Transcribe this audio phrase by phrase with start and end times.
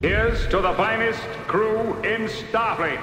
[0.00, 1.18] Here's to the finest
[1.48, 3.00] crew in Starfleet.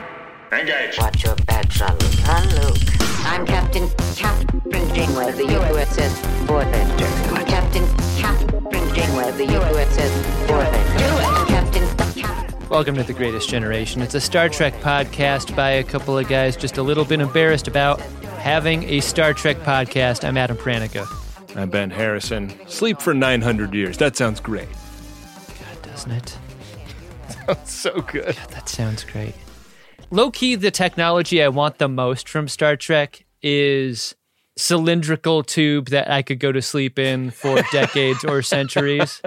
[0.53, 0.97] Engage.
[0.97, 1.99] Watch your back, Jean-Luc.
[1.99, 2.77] Luke.
[3.25, 6.13] I'm Captain Kathryn Janeway of the USS
[6.45, 7.45] Voyager.
[7.47, 10.09] Captain Kathryn Janeway of the USS
[10.47, 11.47] Voyager.
[11.51, 12.69] Captain Kathryn.
[12.69, 14.01] Welcome to The Greatest Generation.
[14.01, 17.67] It's a Star Trek podcast by a couple of guys just a little bit embarrassed
[17.67, 17.99] about
[18.39, 20.25] having a Star Trek podcast.
[20.25, 21.05] I'm Adam Pranica.
[21.57, 22.53] I'm Ben Harrison.
[22.69, 23.97] Sleep for 900 years.
[23.97, 24.69] That sounds great.
[24.69, 26.37] God, doesn't it?
[27.65, 28.35] So good.
[28.51, 29.33] That sounds great.
[30.11, 34.15] Low key, the technology I want the most from Star Trek is
[34.57, 39.21] cylindrical tube that I could go to sleep in for decades or centuries,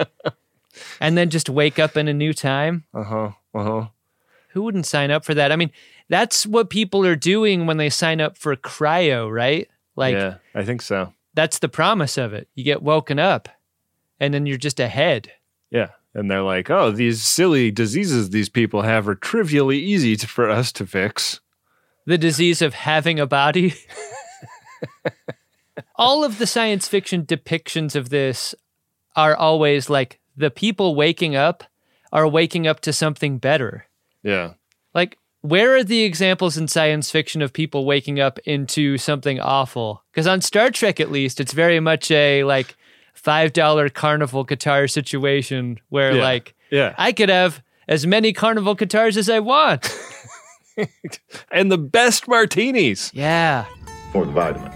[0.99, 2.85] and then just wake up in a new time.
[2.93, 3.31] Uh huh.
[3.53, 3.87] Uh huh.
[4.49, 5.51] Who wouldn't sign up for that?
[5.51, 5.71] I mean,
[6.07, 9.69] that's what people are doing when they sign up for cryo, right?
[9.95, 11.13] Like, yeah, I think so.
[11.33, 12.47] that's the promise of it.
[12.55, 13.49] You get woken up,
[14.19, 15.31] and then you're just ahead.
[15.69, 15.89] Yeah.
[16.13, 20.49] And they're like, oh, these silly diseases these people have are trivially easy to, for
[20.49, 21.39] us to fix.
[22.05, 23.75] the disease of having a body.
[25.95, 28.55] All of the science fiction depictions of this
[29.15, 31.63] are always like the people waking up
[32.11, 33.85] are waking up to something better.
[34.23, 34.53] Yeah.
[34.93, 40.03] Like, where are the examples in science fiction of people waking up into something awful?
[40.11, 42.75] Because on Star Trek, at least, it's very much a like
[43.23, 46.21] $5 carnival guitar situation where, Yeah.
[46.21, 46.93] like, Yeah.
[46.97, 49.89] I could have as many carnival guitars as I want.
[51.51, 53.11] and the best martinis.
[53.13, 53.65] yeah.
[54.11, 54.75] for the vitamins.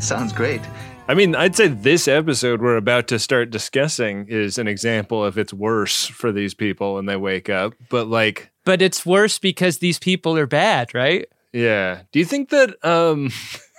[0.00, 0.60] Sounds great.
[1.08, 5.36] I mean, I'd say this episode we're about to start discussing is an example of
[5.36, 7.74] it's worse for these people when they wake up.
[7.90, 11.26] But like, But it's worse because these people are bad, right?
[11.52, 12.02] yeah.
[12.12, 13.30] Do you think that um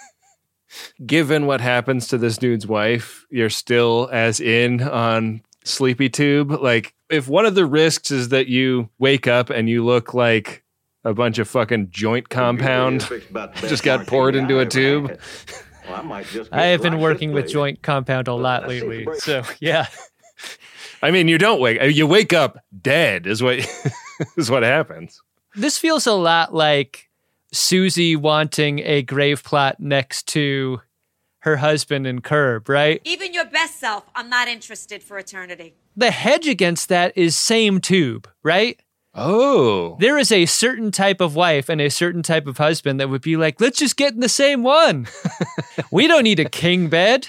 [1.06, 6.52] given what happens to this dude's wife, you're still as in on Sleepy Tube?
[6.52, 10.64] Like if one of the risks is that you wake up and you look like
[11.04, 13.02] a bunch of fucking joint compound
[13.56, 15.20] just got poured into a tube.
[15.86, 17.52] Well, I, might just I have been working with place.
[17.52, 19.20] joint compound a lot Let's see if lately.
[19.20, 19.88] So, yeah.
[21.02, 23.58] I mean, you don't wake you wake up dead is what
[24.38, 25.22] is what happens.
[25.56, 27.10] This feels a lot like
[27.54, 30.82] Susie wanting a grave plot next to
[31.40, 33.02] her husband in Curb, right?
[33.04, 35.76] Even your best self, I'm not interested for eternity.
[35.96, 38.80] The hedge against that is same tube, right?
[39.14, 39.98] Oh.
[40.00, 43.22] There is a certain type of wife and a certain type of husband that would
[43.22, 45.08] be like, let's just get in the same one.
[45.92, 47.28] we don't need a king bed.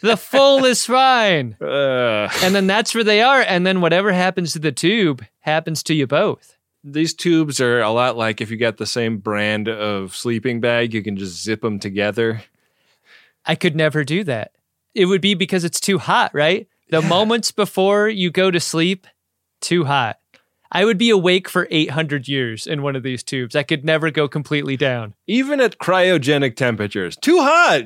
[0.00, 1.56] the full is fine.
[1.60, 3.42] Uh, And then that's where they are.
[3.42, 6.56] And then whatever happens to the tube happens to you both.
[6.84, 10.92] These tubes are a lot like if you got the same brand of sleeping bag,
[10.94, 12.42] you can just zip them together.
[13.46, 14.52] I could never do that.
[14.94, 16.68] It would be because it's too hot, right?
[16.90, 19.06] The moments before you go to sleep,
[19.60, 20.18] too hot.
[20.70, 23.54] I would be awake for 800 years in one of these tubes.
[23.54, 25.14] I could never go completely down.
[25.26, 27.82] Even at cryogenic temperatures, too hot.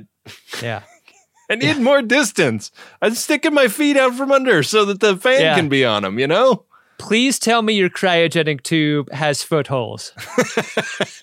[0.63, 0.83] Yeah.
[1.51, 2.73] I need more distance.
[3.01, 5.55] I'm sticking my feet out from under so that the fan Yeah.
[5.55, 6.65] can be on them, you know?
[6.99, 10.13] Please tell me your cryogenic tube has footholes.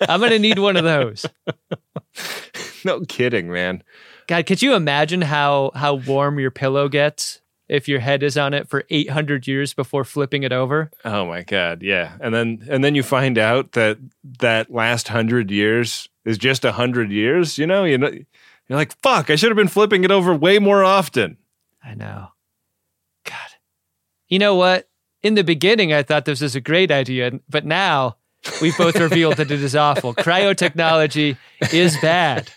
[0.08, 1.26] I'm going to need one of those.
[2.84, 3.82] No kidding, man.
[4.26, 8.54] God, could you imagine how how warm your pillow gets if your head is on
[8.54, 10.90] it for 800 years before flipping it over?
[11.04, 12.16] Oh my god, yeah.
[12.20, 13.98] And then and then you find out that
[14.40, 17.84] that last 100 years is just a 100 years, you know?
[17.84, 18.10] You know
[18.68, 21.36] you're like, "Fuck, I should have been flipping it over way more often."
[21.82, 22.28] I know.
[23.24, 23.50] God.
[24.28, 24.88] You know what?
[25.24, 28.18] In the beginning, I thought this was a great idea, but now
[28.60, 30.14] we've both revealed that it is awful.
[30.14, 31.38] Cryotechnology
[31.72, 32.50] is bad.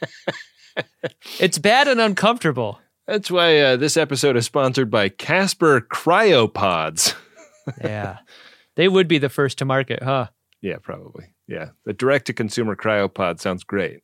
[1.40, 2.80] It's bad and uncomfortable.
[3.08, 7.16] That's why uh, this episode is sponsored by Casper Cryopods.
[7.84, 8.20] Yeah.
[8.76, 10.28] They would be the first to market, huh?
[10.62, 11.34] yeah, probably.
[11.48, 11.72] Yeah.
[11.84, 14.04] The direct to consumer cryopod sounds great.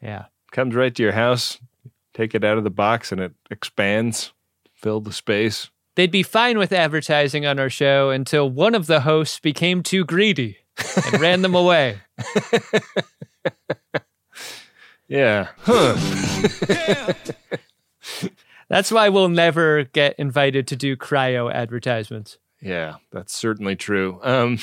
[0.00, 0.26] Yeah.
[0.50, 1.58] Comes right to your house,
[2.14, 4.32] take it out of the box, and it expands,
[4.72, 5.68] fill the space.
[5.96, 10.04] They'd be fine with advertising on our show until one of the hosts became too
[10.04, 10.58] greedy
[11.12, 11.98] and ran them away.
[15.08, 15.48] Yeah.
[15.58, 15.96] Huh.
[18.68, 22.38] That's why we'll never get invited to do cryo advertisements.
[22.60, 24.18] Yeah, that's certainly true.
[24.24, 24.58] Um,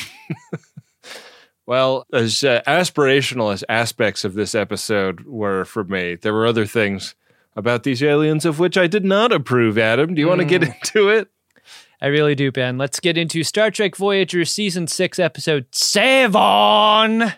[1.65, 6.65] well, as uh, aspirational as aspects of this episode were for me, there were other
[6.65, 7.15] things
[7.55, 10.13] about these aliens of which I did not approve, Adam.
[10.13, 10.71] Do you want to get hmm.
[10.71, 11.29] into it?
[12.01, 12.77] I really do, Ben.
[12.77, 17.33] Let's get into Star Trek Voyager Season 6, Episode 7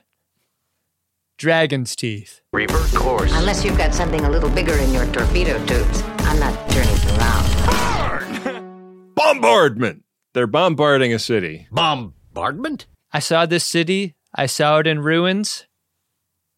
[1.38, 2.41] Dragon's Teeth.
[2.51, 3.31] Revert course.
[3.35, 9.13] Unless you've got something a little bigger in your torpedo tubes, I'm not turning around.
[9.15, 10.03] Bombardment!
[10.33, 11.67] They're bombarding a city.
[11.71, 12.88] Bombardment?
[13.12, 14.15] I saw this city.
[14.33, 15.67] I saw it in ruins.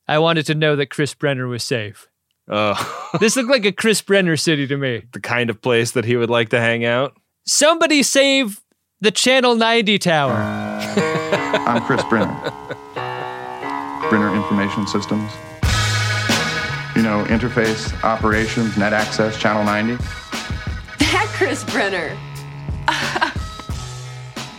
[0.08, 2.08] I wanted to know that Chris Brenner was safe.
[2.50, 5.04] Oh, This looked like a Chris Brenner city to me.
[5.14, 7.14] the kind of place that he would like to hang out.
[7.46, 8.62] Somebody save
[9.02, 10.34] the Channel 90 tower.
[10.34, 12.34] I'm Chris Brenner.
[14.10, 15.32] Brenner Information Systems.
[16.96, 19.96] You know, interface, operations, net access, channel 90.
[21.00, 22.18] That Chris Brenner.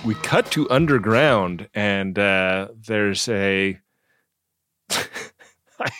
[0.04, 3.78] We cut to underground, and uh, there's a.
[4.90, 5.90] I,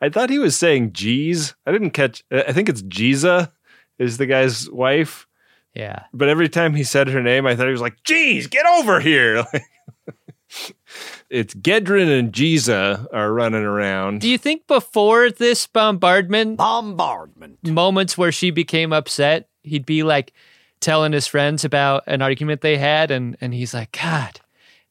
[0.00, 2.24] I thought he was saying "geez." I didn't catch.
[2.30, 3.52] Uh, I think it's Giza,
[3.98, 5.26] is the guy's wife.
[5.74, 6.04] Yeah.
[6.12, 9.00] But every time he said her name, I thought he was like, "Geez, get over
[9.00, 9.44] here!"
[11.30, 14.20] it's Gedrin and Giza are running around.
[14.20, 17.58] Do you think before this bombardment, Bombardment.
[17.66, 20.32] moments where she became upset, he'd be like
[20.80, 24.40] telling his friends about an argument they had, and, and he's like, God,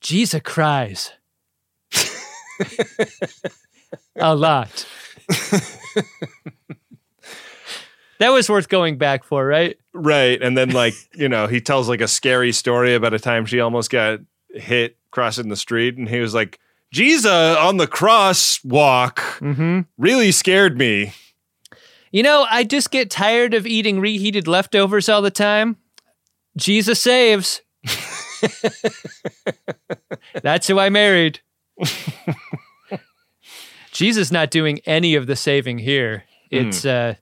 [0.01, 1.11] Jesus cries.
[4.15, 4.85] a lot.
[8.19, 9.77] that was worth going back for, right?
[9.93, 10.41] Right.
[10.41, 13.59] And then, like, you know, he tells like a scary story about a time she
[13.59, 14.19] almost got
[14.53, 15.97] hit crossing the street.
[15.97, 16.59] And he was like,
[16.91, 19.81] Jesus on the crosswalk Mm-hmm.
[19.97, 21.13] really scared me.
[22.11, 25.75] You know, I just get tired of eating reheated leftovers all the time.
[26.55, 27.61] Jesus saves.
[30.41, 31.41] That's who I married.
[33.97, 36.25] Jesus not doing any of the saving here.
[36.51, 37.15] It's uh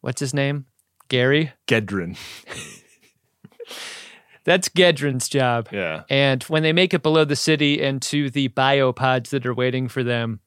[0.00, 0.66] what's his name?
[1.06, 1.52] Gary?
[1.68, 2.18] Gedrin.
[4.44, 5.68] That's Gedrin's job.
[5.70, 6.02] Yeah.
[6.10, 9.86] And when they make it below the city and to the biopods that are waiting
[9.86, 10.40] for them,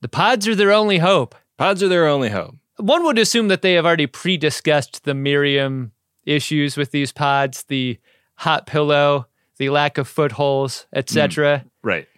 [0.00, 1.36] the pods are their only hope.
[1.56, 2.56] Pods are their only hope.
[2.78, 5.92] One would assume that they have already pre discussed the Miriam
[6.24, 8.00] issues with these pods, the
[8.34, 9.28] hot pillow,
[9.58, 11.64] the lack of footholes, etc.
[11.84, 12.08] Right.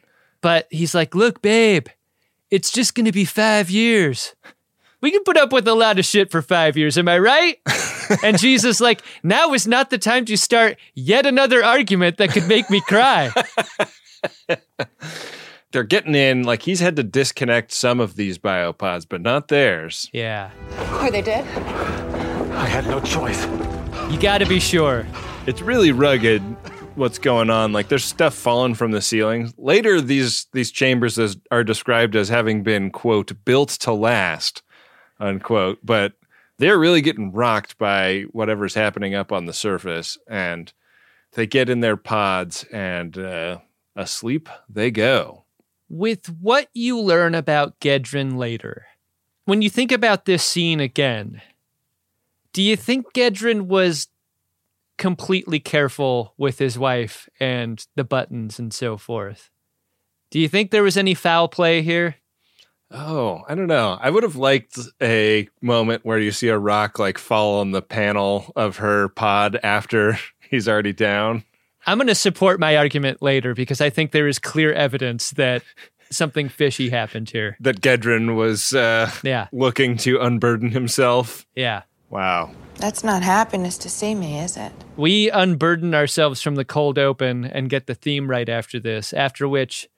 [0.40, 1.88] But he's like, look, babe,
[2.50, 4.34] it's just going to be five years.
[5.00, 6.96] We can put up with a lot of shit for five years.
[6.96, 7.58] Am I right?
[8.24, 12.48] and Jesus, like, now is not the time to start yet another argument that could
[12.48, 13.30] make me cry.
[15.72, 20.08] They're getting in, like, he's had to disconnect some of these biopods, but not theirs.
[20.12, 20.50] yeah.
[20.92, 21.44] Are they dead?
[22.54, 23.44] I had no choice.
[24.10, 25.06] You got to be sure.
[25.46, 26.42] It's really rugged
[26.96, 27.72] what's going on.
[27.72, 29.52] Like there's stuff falling from the ceiling.
[29.56, 34.62] Later, these these chambers is, are described as having been quote built to last,
[35.20, 35.78] unquote.
[35.84, 36.14] But
[36.58, 40.72] they're really getting rocked by whatever's happening up on the surface, and
[41.32, 43.58] they get in their pods and uh,
[43.94, 45.44] asleep they go.
[45.88, 48.86] with what you learn about Gedrin later,
[49.44, 51.40] when you think about this scene again,
[52.52, 54.08] do you think Gedrin was
[54.98, 59.50] completely careful with his wife and the buttons and so forth?
[60.30, 62.16] Do you think there was any foul play here?
[62.90, 63.98] Oh, I don't know.
[64.00, 67.82] I would have liked a moment where you see a rock like fall on the
[67.82, 70.18] panel of her pod after
[70.50, 71.44] he's already down.
[71.86, 75.62] I'm going to support my argument later because I think there is clear evidence that
[76.10, 77.56] something fishy happened here.
[77.60, 79.48] That Gedrin was uh, Yeah.
[79.52, 81.46] looking to unburden himself.
[81.54, 81.82] Yeah.
[82.10, 82.52] Wow.
[82.76, 84.72] That's not happiness to see me, is it?
[84.96, 89.48] We unburden ourselves from the cold open and get the theme right after this, after
[89.48, 89.88] which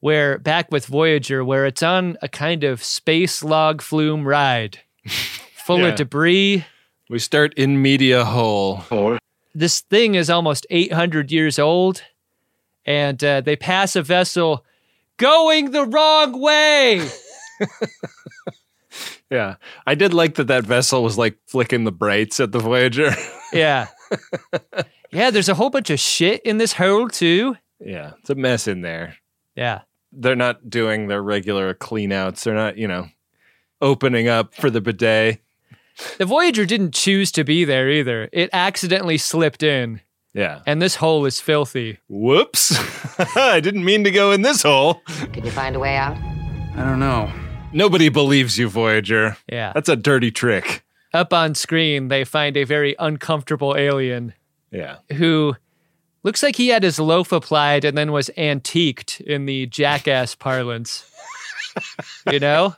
[0.00, 4.80] we're back with Voyager, where it's on a kind of space log flume ride
[5.64, 5.88] full Yeah.
[5.88, 6.64] of debris.
[7.08, 8.82] We start in media hole.
[9.54, 12.02] This thing is almost 800 years old,
[12.86, 14.64] and uh, they pass a vessel
[15.18, 17.06] going the wrong way.
[19.30, 19.56] Yeah.
[19.86, 23.10] I did like that that vessel was like flicking the brights at the Voyager.
[23.52, 23.86] yeah.
[25.10, 27.56] Yeah, there's a whole bunch of shit in this hole, too.
[27.80, 28.12] yeah.
[28.20, 29.16] It's a mess in there.
[29.54, 29.82] Yeah.
[30.12, 32.44] They're not doing their regular cleanouts.
[32.44, 33.08] They're not, you know,
[33.80, 35.40] opening up for the bidet.
[36.18, 38.28] The Voyager didn't choose to be there either.
[38.32, 40.00] It accidentally slipped in,
[40.32, 40.60] Yeah.
[40.66, 41.98] and this hole is filthy.
[42.08, 42.74] Whoops.
[43.36, 45.02] I didn't mean to go in this hole.
[45.32, 46.16] Can you find a way out?
[46.74, 47.30] I don't know.
[47.72, 49.36] Nobody believes you, Voyager.
[49.50, 49.72] Yeah.
[49.74, 50.84] That's a dirty trick.
[51.14, 54.34] Up on screen, they find a very uncomfortable alien
[54.70, 54.96] Yeah.
[55.14, 55.56] who
[56.22, 61.04] looks like he had his loaf applied and then was antiqued in the jackass parlance.
[62.30, 62.74] you know?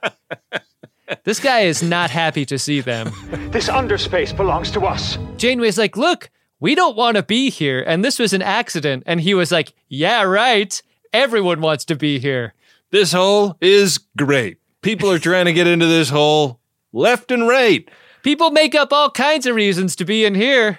[1.25, 3.13] This guy is not happy to see them.
[3.51, 5.19] This underspace belongs to us.
[5.37, 7.83] Janeway's like, look, we don't want to be here.
[7.87, 9.03] And this was an accident.
[9.07, 10.81] And he was like, yeah, right.
[11.13, 12.55] Everyone wants to be here.
[12.91, 14.59] This hole is great.
[14.85, 16.61] People are trying to get into this hole
[16.93, 17.89] left and right.
[18.23, 20.79] People make up all kinds of reasons to be in here.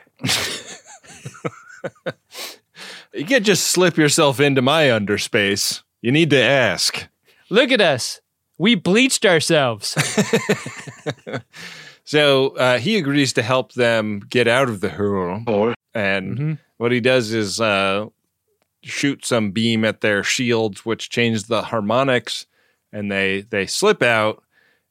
[3.13, 5.83] You can't just slip yourself into my underspace.
[6.01, 7.07] You need to ask.
[7.49, 8.21] Look at us.
[8.57, 9.95] We bleached ourselves.
[12.05, 15.73] So uh, he agrees to help them get out of the hole.
[15.95, 18.05] And what he does is uh,
[18.83, 22.45] shoot some beam at their shields, which changes the harmonics,
[22.95, 24.41] and they they slip out.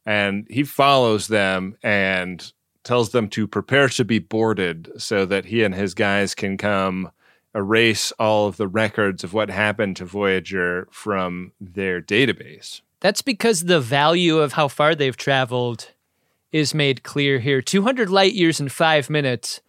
[0.07, 2.53] And he follows them and
[2.85, 7.11] tells them to prepare to be boarded, so that he and his guys can come
[7.55, 12.83] erase all of the records of what happened to Voyager from their database.
[13.01, 15.91] That's because the value of how far they've traveled
[16.53, 17.63] is made clear here.
[17.63, 19.61] 200 light years in five minutes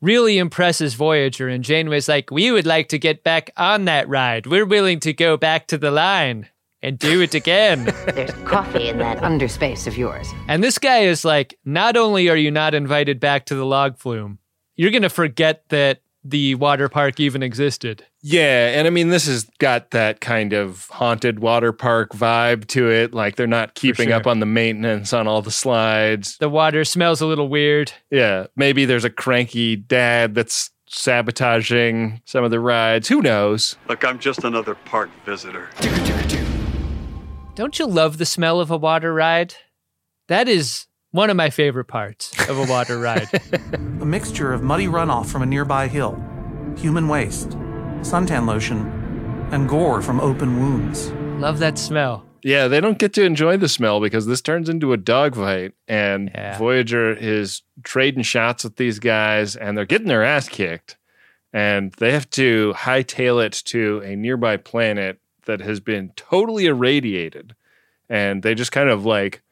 [0.00, 1.48] really impresses Voyager.
[1.48, 4.46] And Janeway's like, We would like to get back on that ride.
[4.46, 6.48] We're willing to go back to the line
[6.84, 7.84] and do it again.
[8.14, 10.32] There's coffee in that underspace of yours.
[10.48, 13.98] and this guy is like, Not only are you not invited back to the log
[13.98, 14.38] flume,
[14.76, 18.04] you're going to forget that the water park even existed.
[18.22, 22.90] Yeah, and I mean this has got that kind of haunted water park vibe to
[22.90, 23.12] it.
[23.12, 24.16] Like they're not keeping sure.
[24.16, 26.38] up on the maintenance on all the slides.
[26.38, 27.92] The water smells a little weird.
[28.10, 33.08] Yeah, maybe there's a cranky dad that's sabotaging some of the rides.
[33.08, 33.76] Who knows?
[33.88, 35.68] Look, I'm just another park visitor.
[37.54, 39.54] Don't you love the smell of a water ride?
[40.28, 43.28] That is one of my favorite parts of a water ride.
[44.00, 46.20] A mixture of muddy runoff from a nearby hill,
[46.76, 47.50] human waste,
[48.00, 48.80] suntan lotion,
[49.52, 51.10] and gore from open wounds.
[51.40, 52.26] love that smell.
[52.42, 56.30] Yeah, they don't get to enjoy the smell because this turns into a dogfight, and
[56.34, 56.58] Yeah.
[56.58, 60.96] Voyager is trading shots with these guys, and they're getting their ass kicked,
[61.52, 67.54] and they have to hightail it to a nearby planet that has been totally irradiated,
[68.08, 69.42] and they just kind of like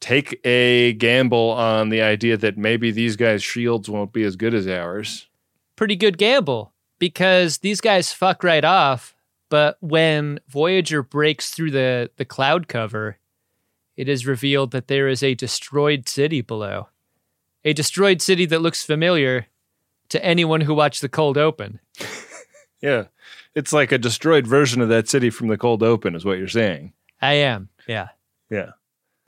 [0.00, 4.54] take a gamble on the idea that maybe these guys' shields won't be as good
[4.54, 5.28] as ours.
[5.76, 9.14] Pretty good gamble because these guys fuck right off.
[9.48, 13.18] But when Voyager breaks through the, the cloud cover,
[13.96, 16.88] it is revealed that there is a destroyed city below.
[17.64, 19.46] A destroyed city that looks familiar
[20.08, 21.80] to anyone who watched the cold open.
[22.82, 23.04] Yeah,
[23.54, 26.48] it's like a destroyed version of that city from the cold open, is what you're
[26.48, 26.92] saying.
[27.20, 27.68] I am.
[27.86, 28.08] Yeah.
[28.50, 28.70] Yeah.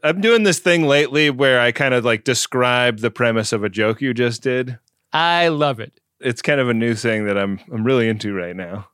[0.03, 3.69] I'm doing this thing lately where I kind of like describe the premise of a
[3.69, 4.79] joke you just did.
[5.13, 6.01] I love it.
[6.21, 8.89] It's kind of a new thing that I'm I'm really into right now.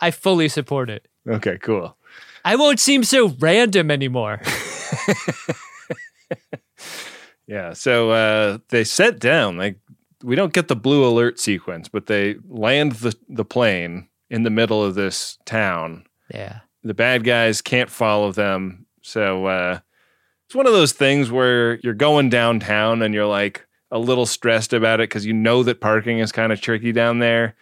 [0.00, 1.08] I fully support it.
[1.28, 1.96] Okay, cool.
[2.44, 4.40] I won't seem so random anymore.
[7.46, 9.78] Yeah, so uh they set down like
[10.22, 14.50] we don't get the blue alert sequence, but they land the the plane in the
[14.50, 16.04] middle of this town.
[16.34, 16.60] yeah.
[16.84, 18.86] The bad guys can't follow them.
[19.02, 19.78] So uh
[20.46, 24.72] it's one of those things where you're going downtown and you're like a little stressed
[24.72, 27.54] about it because you know that parking is kind of tricky down there.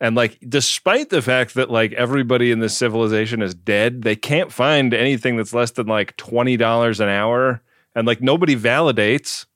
[0.00, 4.50] And like, despite the fact that like everybody in this civilization is dead, they can't
[4.52, 7.62] find anything that's less than like twenty dollars an hour,
[7.94, 9.46] and like nobody validates.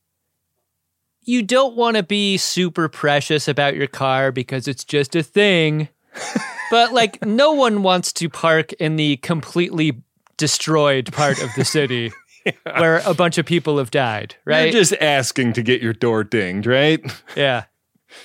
[1.23, 5.89] you don't want to be super precious about your car because it's just a thing.
[6.71, 10.03] But like no one wants to park in the completely
[10.37, 12.13] destroyed part of the city
[12.63, 14.65] where a bunch of people have died, right?
[14.73, 17.01] You're just asking to get your door dinged, right?
[17.37, 17.65] yeah.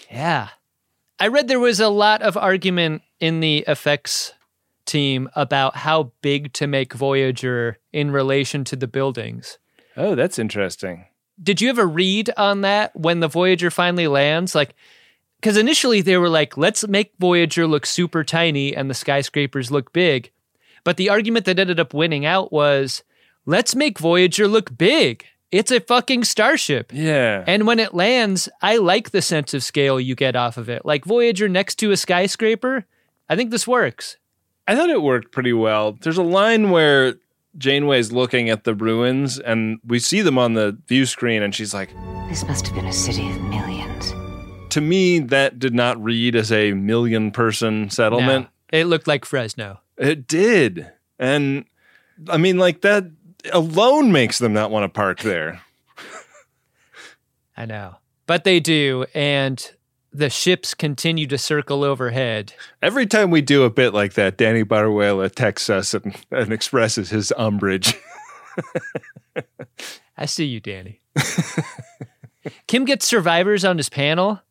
[0.09, 0.49] Yeah.
[1.19, 4.33] I read there was a lot of argument in the effects
[4.85, 9.57] team about how big to make Voyager in relation to the buildings.
[9.95, 11.05] Oh, that's interesting.
[11.41, 14.55] did you ever read on that when the Voyager finally lands?
[14.55, 14.75] Like,
[15.41, 19.91] because initially they were like, let's make Voyager look super tiny and the skyscrapers look
[19.91, 20.31] big.
[20.83, 23.01] But the argument that ended up winning out was,
[23.47, 25.25] let's make Voyager look big.
[25.51, 26.91] It's a fucking starship.
[26.93, 27.43] Yeah.
[27.47, 30.85] And when it lands, I like the sense of scale you get off of it.
[30.85, 32.85] Like Voyager next to a skyscraper,
[33.27, 34.17] I think this works.
[34.67, 35.97] I thought it worked pretty well.
[35.99, 37.15] There's a line where
[37.57, 41.73] Janeway's looking at the ruins and we see them on the view screen and she's
[41.73, 41.89] like,
[42.29, 43.80] This must have been a city of millions.
[44.71, 48.49] To me, that did not read as a million person settlement.
[48.71, 49.79] No, it looked like Fresno.
[49.97, 50.91] It did.
[51.19, 51.65] And
[52.29, 53.05] I mean, like that
[53.51, 55.61] alone makes them not want to park there.
[57.57, 57.95] I know.
[58.25, 59.05] But they do.
[59.13, 59.71] And
[60.13, 62.53] the ships continue to circle overhead.
[62.81, 67.09] Every time we do a bit like that, Danny Baruela texts us and, and expresses
[67.09, 67.93] his umbrage.
[70.17, 71.01] I see you, Danny.
[72.67, 74.41] Kim gets survivors on his panel,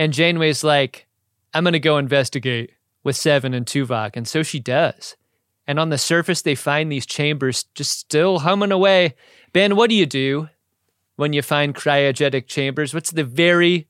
[0.00, 1.06] and Janeway's like,
[1.52, 2.70] I'm going to go investigate
[3.04, 4.12] with Seven and Tuvok.
[4.14, 5.14] And so she does.
[5.66, 9.14] And on the surface, they find these chambers just still humming away.
[9.52, 10.48] Ben, what do you do
[11.16, 12.94] when you find cryogenic chambers?
[12.94, 13.88] What's the very,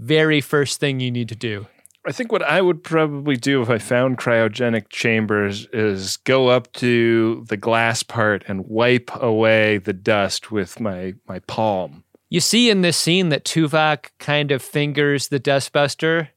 [0.00, 1.68] very first thing you need to do?
[2.04, 6.72] I think what I would probably do if I found cryogenic chambers is go up
[6.74, 12.02] to the glass part and wipe away the dust with my my palm.
[12.36, 16.28] You see in this scene that Tuvok kind of fingers the dustbuster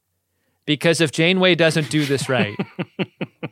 [0.66, 2.56] because if Janeway doesn't do this right,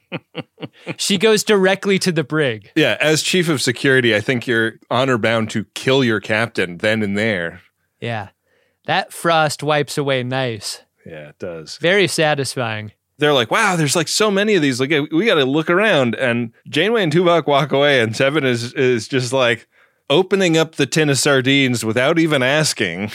[0.95, 2.71] she goes directly to the brig.
[2.73, 7.03] Yeah, as chief of security, I think you're honor bound to kill your captain then
[7.03, 7.63] and there.
[7.99, 8.29] Yeah.
[8.85, 10.83] That frost wipes away nice.
[11.05, 11.75] Yeah, it does.
[11.79, 12.93] Very satisfying.
[13.17, 14.79] They're like, wow, there's like so many of these.
[14.79, 16.15] Like, we got to look around.
[16.15, 19.67] And Janeway and Tuvok walk away, and Seven is is just like
[20.09, 23.11] opening up the tin of sardines without even asking.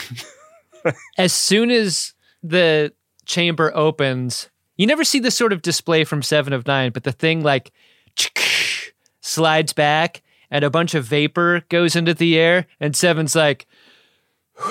[1.18, 2.92] as soon as the
[3.24, 7.12] chamber opens, you never see this sort of display from Seven of Nine, but the
[7.12, 7.72] thing like
[9.20, 13.66] slides back and a bunch of vapor goes into the air, and Seven's like,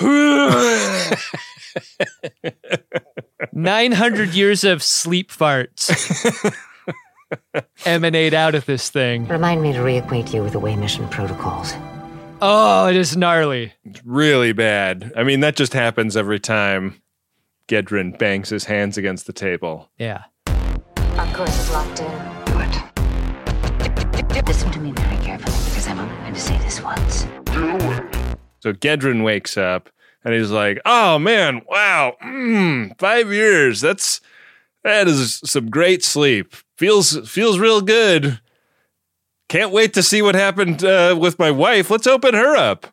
[3.52, 5.90] 900 years of sleep farts
[7.84, 9.26] emanate out of this thing.
[9.26, 11.74] Remind me to reacquaint you with the way mission protocols.
[12.44, 13.72] Oh, it is gnarly.
[13.84, 15.12] It's really bad.
[15.16, 17.00] I mean, that just happens every time
[17.68, 19.92] Gedrin bangs his hands against the table.
[19.96, 20.24] Yeah.
[20.48, 22.10] Our course is locked in.
[24.26, 24.48] Good.
[24.48, 27.28] Listen to me very carefully because I'm only going to say this once.
[27.44, 28.38] Do it.
[28.58, 29.88] So Gedrin wakes up
[30.24, 33.80] and he's like, "Oh man, wow, mm, five years.
[33.80, 34.20] That's
[34.82, 36.56] that is some great sleep.
[36.76, 38.40] Feels feels real good.
[39.52, 41.90] Can't wait to see what happened uh, with my wife.
[41.90, 42.86] Let's open her up."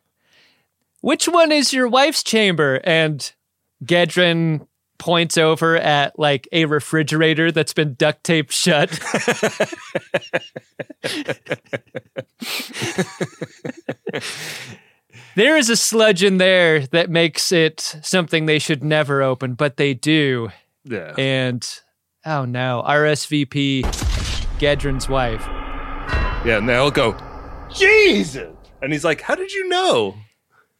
[1.00, 2.82] Which one is your wife's chamber?
[2.84, 3.32] And
[3.82, 4.66] Gedrin
[4.98, 8.90] points over at like a refrigerator that's been duct taped shut.
[15.34, 19.78] there is a sludge in there that makes it something they should never open, but
[19.78, 20.50] they do.
[20.84, 21.14] Yeah.
[21.16, 21.66] And
[22.26, 23.84] oh no, RSVP
[24.58, 25.48] Gedrin's wife.
[26.44, 27.16] Yeah, and they'll go,
[27.70, 28.54] Jesus.
[28.82, 30.16] And he's like, How did you know?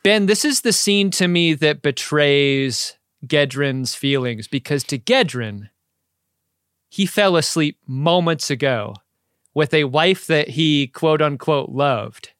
[0.03, 2.97] Ben, this is the scene to me that betrays
[3.27, 5.69] Gedrin's feelings because to Gedrin,
[6.89, 8.95] he fell asleep moments ago
[9.53, 12.31] with a wife that he quote unquote loved.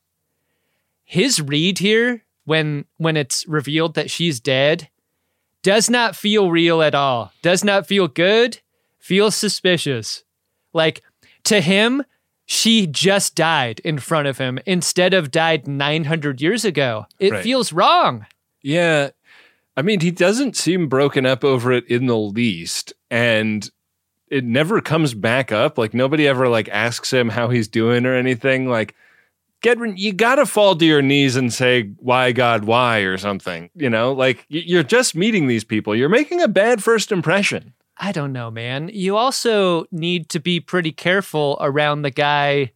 [1.05, 4.89] His read here, when when it's revealed that she's dead,
[5.63, 7.33] does not feel real at all.
[7.43, 8.61] Does not feel good,
[8.99, 10.25] feels suspicious.
[10.73, 11.03] Like
[11.45, 12.05] to him,
[12.53, 17.07] she just died in front of him instead of died 900 years ago.
[17.21, 17.45] It Right.
[17.45, 18.27] feels wrong.
[18.61, 19.11] Yeah.
[19.77, 22.93] I mean, he doesn't seem broken up over it in the least.
[23.09, 23.71] And
[24.29, 25.79] it never comes back up.
[25.79, 28.69] Like nobody ever like asks him how he's doing or anything.
[28.69, 28.97] Like,
[29.63, 33.71] Gedrin, you gotta fall to your knees and say, why God, why, or something.
[33.77, 35.95] You know, like you're just meeting these people.
[35.95, 37.75] You're making a bad first impression.
[38.03, 38.91] I don't know, man.
[38.93, 42.73] You also need to be pretty careful around the guy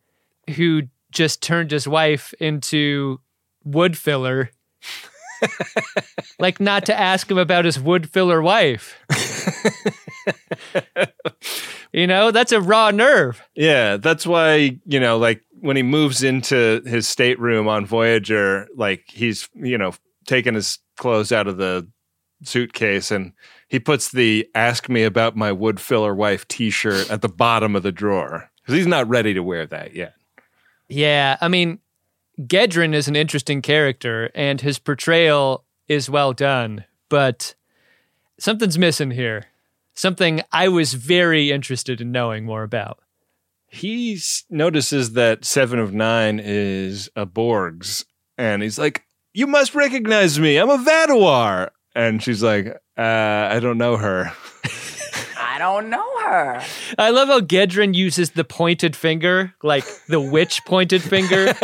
[0.57, 3.21] who just turned his wife into
[3.65, 4.51] wood filler.
[6.39, 8.99] like not to ask him about his wood filler wife.
[11.93, 13.43] you know, that's a raw nerve.
[13.55, 19.05] Yeah, that's why, you know, like when he moves into his stateroom on Voyager, like
[19.09, 19.95] he's, you know,
[20.27, 21.89] taking his clothes out of the
[22.43, 23.33] suitcase and
[23.75, 27.83] he puts the ask me about my wood filler wife t-shirt at the bottom of
[27.83, 30.15] the drawer cuz he's not ready to wear that yet.
[30.89, 31.81] Yeah, I mean,
[32.41, 37.57] Gedrin is an interesting character and his portrayal is well done, but
[38.39, 39.47] something's missing here.
[39.93, 43.01] Something I was very interested in knowing more about.
[43.67, 48.05] He notices that 7 of 9 is a Borgs
[48.39, 50.59] and he's like, "You must recognize me.
[50.59, 52.67] I'm a Vaadwaur." And she's like,
[52.99, 54.33] uh, I don't know her.
[55.39, 56.63] I don't know her.
[56.99, 61.55] I love how Gedrin uses the pointed finger, like the witch pointed finger.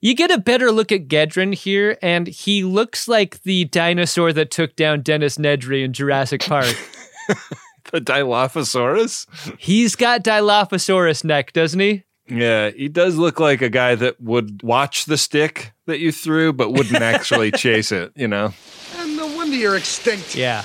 [0.00, 4.50] you get a better look at Gedrin here, and he looks like the dinosaur that
[4.50, 6.74] took down Dennis Nedry in Jurassic Park.
[7.92, 9.26] the Dilophosaurus?
[9.58, 12.04] He's got Dilophosaurus neck, doesn't he?
[12.28, 16.52] Yeah, he does look like a guy that would watch the stick that you threw,
[16.52, 18.52] but wouldn't actually chase it, you know?
[18.96, 20.34] And no wonder you're extinct.
[20.34, 20.64] Yeah.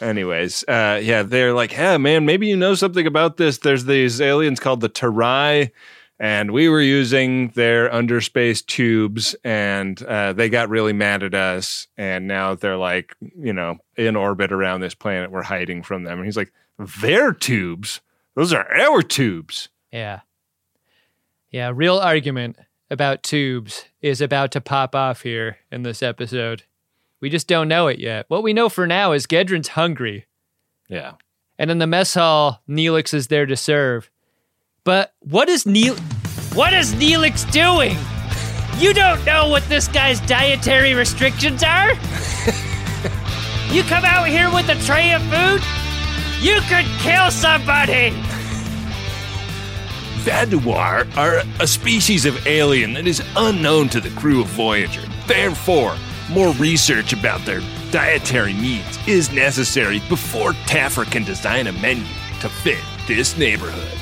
[0.00, 3.58] Anyways, uh, yeah, they're like, hey, man, maybe you know something about this.
[3.58, 5.72] There's these aliens called the Turei,
[6.20, 11.88] and we were using their underspace tubes, and uh, they got really mad at us.
[11.96, 15.32] And now they're like, you know, in orbit around this planet.
[15.32, 16.18] We're hiding from them.
[16.18, 16.52] And he's like,
[17.00, 18.00] their tubes?
[18.36, 19.68] Those are our tubes.
[19.90, 20.20] Yeah.
[21.50, 22.56] Yeah, real argument
[22.90, 26.64] about tubes is about to pop off here in this episode.
[27.20, 28.26] We just don't know it yet.
[28.28, 30.26] What we know for now is Gedrin's hungry.
[30.88, 31.14] Yeah.
[31.58, 34.10] And in the mess hall, Neelix is there to serve.
[34.84, 35.96] But what is Neel
[36.54, 37.96] What is Neelix doing?
[38.78, 41.90] You don't know what this guy's dietary restrictions are?
[43.72, 45.62] you come out here with a tray of food?
[46.40, 48.14] You could kill somebody!
[50.28, 55.00] Vaadwaur are a species of alien that is unknown to the crew of Voyager.
[55.26, 55.96] Therefore,
[56.30, 62.04] more research about their dietary needs is necessary before Taffer can design a menu
[62.40, 63.98] to fit this neighborhood.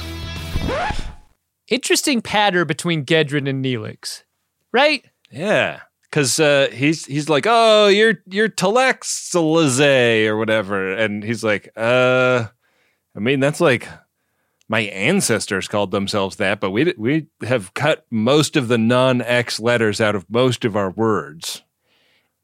[1.68, 4.24] Interesting pattern between Gedrin and Neelix,
[4.72, 5.04] right?
[5.30, 5.82] Yeah.
[6.10, 12.46] Cause uh, he's he's like, oh, you're you're Telexalize or whatever, and he's like, uh,
[13.14, 13.86] I mean, that's like
[14.68, 20.00] my ancestors called themselves that, but we we have cut most of the non-X letters
[20.00, 21.62] out of most of our words.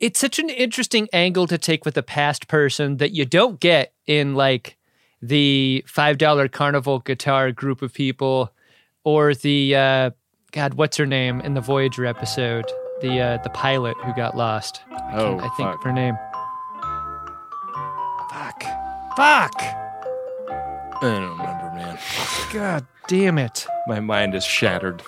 [0.00, 3.92] It's such an interesting angle to take with a past person that you don't get
[4.06, 4.76] in like
[5.20, 8.52] the five dollar carnival guitar group of people,
[9.04, 10.11] or the uh,
[10.50, 12.70] God, what's her name in the Voyager episode?
[13.00, 14.80] The uh, the pilot who got lost.
[14.90, 15.82] I Oh, I think fuck.
[15.85, 16.14] her name.
[18.30, 18.64] Fuck.
[19.16, 19.82] Fuck!
[21.02, 21.98] I don't remember, man.
[22.52, 23.66] God damn it!
[23.88, 25.02] My mind is shattered.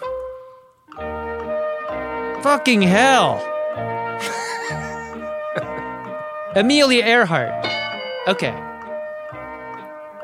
[2.42, 3.40] Fucking hell!
[6.56, 7.64] Amelia Earhart.
[8.26, 8.52] Okay.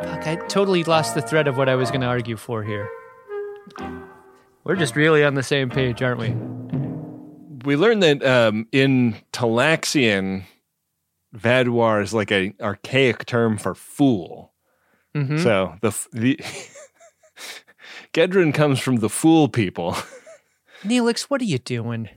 [0.03, 2.89] Fuck, I totally lost the thread of what I was going to argue for here.
[4.65, 6.35] We're just really on the same page, aren't we?
[7.65, 10.45] We learned that um, in Talaxian,
[11.37, 14.50] Vaadwaur is like an archaic term for fool.
[15.17, 15.43] Mhm.
[15.43, 16.39] So the f- the
[18.13, 19.97] Gedrin comes from the fool people.
[20.85, 22.09] Neelix, what are you doing?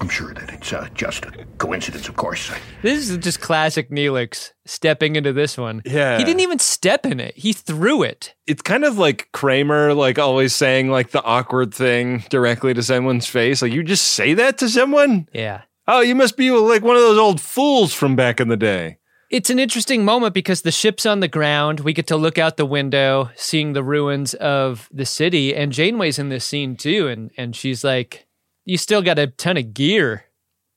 [0.00, 2.50] I'm sure that it's uh, just a coincidence, of course.
[2.82, 5.80] This is just classic Neelix stepping into this one.
[5.86, 6.18] Yeah.
[6.18, 8.34] He didn't even step in it, he threw it.
[8.46, 13.26] It's kind of like Kramer, like always saying like the awkward thing directly to someone's
[13.26, 13.62] face.
[13.62, 15.28] Like you just say that to someone.
[15.32, 15.62] Yeah.
[15.88, 18.98] Oh, you must be like one of those old fools from back in the day.
[19.34, 21.80] It's an interesting moment because the ship's on the ground.
[21.80, 26.20] We get to look out the window, seeing the ruins of the city, and Janeway's
[26.20, 28.28] in this scene too, and and she's like,
[28.64, 30.26] "You still got a ton of gear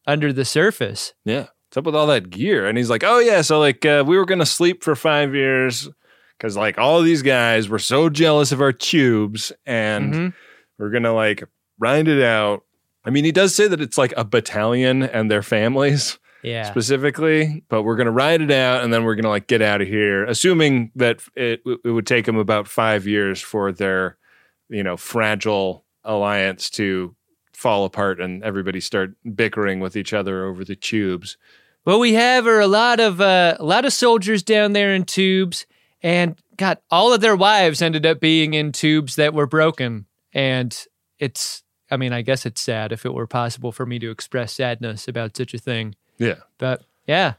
[0.07, 1.49] under the surface." Yeah.
[1.67, 2.65] What's up with all that gear?
[2.65, 3.41] And he's like, oh, yeah.
[3.41, 5.87] So, like, uh, we were going to sleep for five years
[6.39, 10.33] because, like, all these guys were so jealous of our tubes and Mhm.
[10.79, 11.43] we're going to, like,
[11.77, 12.63] grind it out.
[13.03, 16.69] I mean, he does say that it's like a battalion and their families Yeah.
[16.69, 19.61] specifically, but we're going to ride it out and then we're going to, like, get
[19.61, 24.17] out of here, assuming that it, it would take them about five years for their,
[24.69, 27.15] you know, fragile alliance to
[27.53, 31.37] fall apart and everybody start bickering with each other over the tubes.
[31.83, 35.05] What we have are a lot of uh, a lot of soldiers down there in
[35.05, 35.65] tubes,
[36.01, 40.05] and God, all of their wives ended up being in tubes that were broken.
[40.33, 40.77] And
[41.17, 44.53] it's, I mean, I guess it's sad if it were possible for me to express
[44.53, 45.95] sadness about such a thing.
[46.17, 46.35] Yeah.
[46.57, 47.33] But yeah,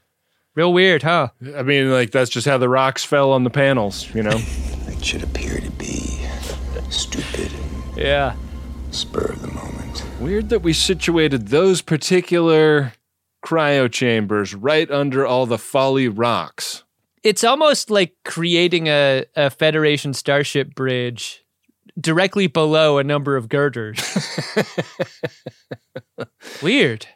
[0.55, 1.29] real weird, huh?
[1.57, 4.39] I mean, like that's just how the rocks fell on the panels, you know.
[4.99, 6.19] It should appear to be
[6.91, 7.53] stupid
[7.97, 8.35] Yeah.
[8.91, 10.03] spur of the moment.
[10.21, 12.95] Weird that we situated those particular
[13.47, 16.83] cryo chambers right under all the folly rocks.
[17.23, 21.45] It's almost like creating a, a Federation starship bridge
[22.01, 24.01] directly below a number of girders.
[26.63, 27.07] Weird.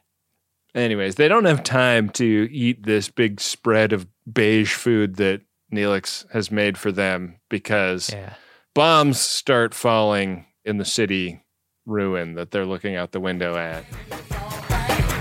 [0.74, 6.24] Anyways, they don't have time to eat this big spread of beige food that Neelix
[6.32, 8.34] has made for them because Yeah.
[8.74, 11.42] bombs start falling in the city
[11.84, 13.84] ruin that they're looking out the window at.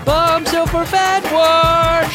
[0.06, 2.10] Bombs over Bad War!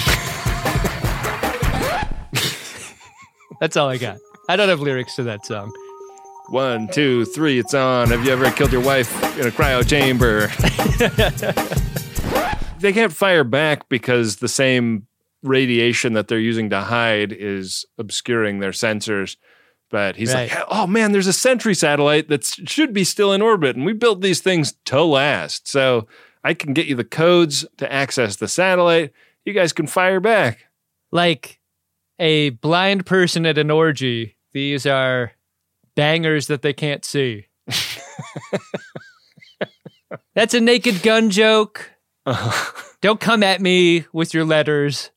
[3.61, 4.19] That's all I got.
[4.49, 5.73] I don't have lyrics to that song.
[6.49, 8.09] One, two, three, it's on.
[8.11, 10.49] Have you ever killed your wife in a cryo chamber?
[12.81, 15.07] they can't fire back because the same
[15.43, 19.37] radiation that they're using to hide is obscuring their sensors.
[19.91, 20.51] But he's Right.
[20.51, 23.93] like, oh man, there's a Sentry satellite that should be still in orbit, and we
[23.93, 25.69] built these things to last.
[25.69, 26.09] So
[26.43, 29.13] I can get you the codes to access the satellite.
[29.45, 30.67] You guys can fire back.
[31.13, 31.61] Like
[32.19, 35.33] a blind person at an orgy, these are
[35.95, 37.47] bangers that they can't see.
[40.35, 41.93] That's a naked gun joke.
[43.01, 45.11] Don't come at me with your letters.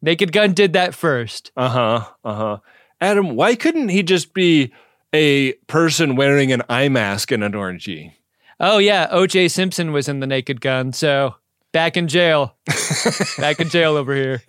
[0.00, 1.52] Naked Gun did that first.
[1.56, 2.10] Uh huh.
[2.24, 2.58] Uh huh.
[3.00, 4.72] Adam, why couldn't he just be
[5.12, 8.16] a person wearing an eye mask in an orgy?
[8.60, 9.48] Oh yeah, O.J.
[9.48, 11.34] Simpson was in the Naked Gun, so
[11.72, 12.54] back in jail.
[13.38, 14.42] back in jail over here.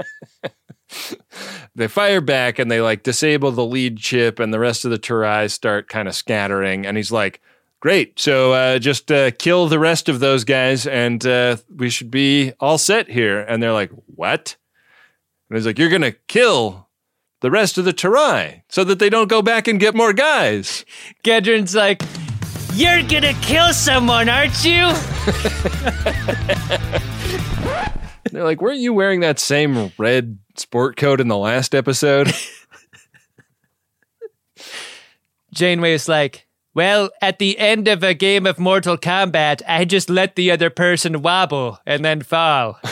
[1.75, 4.99] they fire back and they like disable the lead chip and the rest of the
[4.99, 7.41] Turei start kind of scattering and he's like
[7.83, 8.17] great.
[8.17, 12.53] So uh, just uh, kill the rest of those guys and uh, we should be
[12.61, 13.41] all set here.
[13.41, 14.55] And they're like what?
[15.49, 16.87] And he's like you're gonna kill
[17.41, 20.85] the rest of the Turei so that they don't go back and get more guys.
[21.25, 22.01] Gedrin's like
[22.73, 24.87] you're gonna kill someone aren't you?
[28.31, 32.27] They're like weren't you wearing that same red sport coat in the last episode?
[35.53, 40.35] Janeway's like well, at the end of a game of Mortal Kombat, I just let
[40.35, 42.79] the other person wobble and then fall.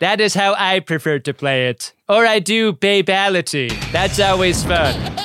[0.00, 1.92] that is how I prefer to play it.
[2.08, 3.70] Or I do babality.
[3.92, 5.18] That's always fun.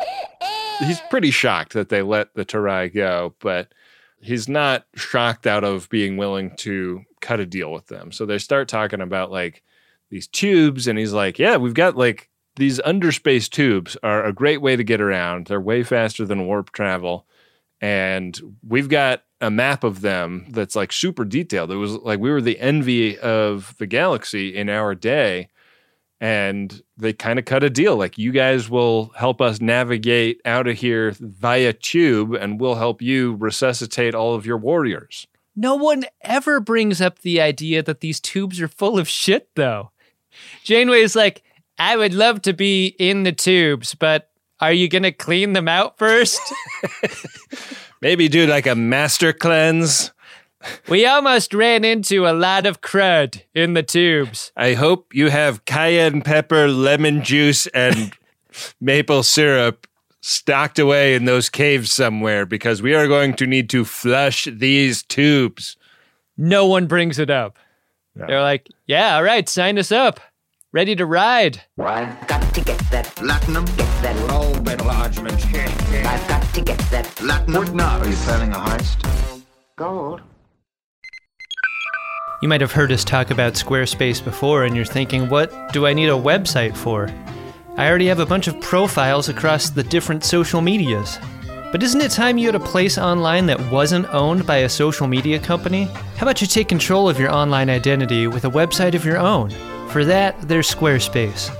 [0.80, 3.68] He's pretty shocked that they let the Turei go, but
[4.18, 8.12] he's not shocked out of being willing to cut a deal with them.
[8.12, 9.62] So they start talking about like
[10.08, 12.29] these tubes, and he's like, Yeah, we've got like
[12.60, 15.46] these underspace tubes are a great way to get around.
[15.46, 17.26] They're way faster than warp travel.
[17.80, 21.72] And we've got a map of them that's like super detailed.
[21.72, 25.48] It was like we were the envy of the galaxy in our day.
[26.20, 27.96] And they kind of cut a deal.
[27.96, 33.00] Like, you guys will help us navigate out of here via tube, and we'll help
[33.00, 35.26] you resuscitate all of your warriors.
[35.56, 39.92] No one ever brings up the idea that these tubes are full of shit, though.
[40.62, 41.42] Janeway is like,
[41.80, 44.28] I would love to be in the tubes, but
[44.60, 46.38] are you going to clean them out first?
[48.02, 50.12] Maybe do like a master cleanse.
[50.90, 54.52] We almost ran into a lot of crud in the tubes.
[54.58, 58.12] I hope you have cayenne pepper, lemon juice, and
[58.82, 59.86] maple syrup
[60.20, 65.02] stocked away in those caves somewhere because we are going to need to flush these
[65.02, 65.78] tubes.
[66.36, 67.56] No one brings it up.
[68.14, 68.26] No.
[68.26, 70.20] They're like, yeah, all right, sign us up.
[70.72, 71.62] Ready to ride.
[71.80, 75.44] I've got to get that platinum, get that low enlargement.
[75.52, 77.64] I've got to get that platinum.
[77.64, 77.98] What now?
[77.98, 79.42] Are you planning a heist?
[79.74, 80.20] Gold.
[82.40, 85.92] You might have heard us talk about Squarespace before, and you're thinking, what do I
[85.92, 87.12] need a website for?
[87.76, 91.18] I already have a bunch of profiles across the different social medias.
[91.72, 95.08] But isn't it time you had a place online that wasn't owned by a social
[95.08, 95.86] media company?
[96.16, 99.52] How about you take control of your online identity with a website of your own?
[99.92, 101.50] For that, there's Squarespace.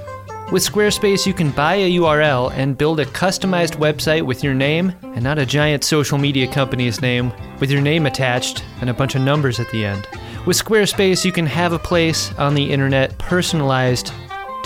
[0.53, 4.95] With Squarespace, you can buy a URL and build a customized website with your name
[5.03, 9.17] and not a giant social media company's name with your name attached and a bunch
[9.17, 10.07] of numbers at the end.
[10.47, 14.13] With Squarespace, you can have a place on the internet personalized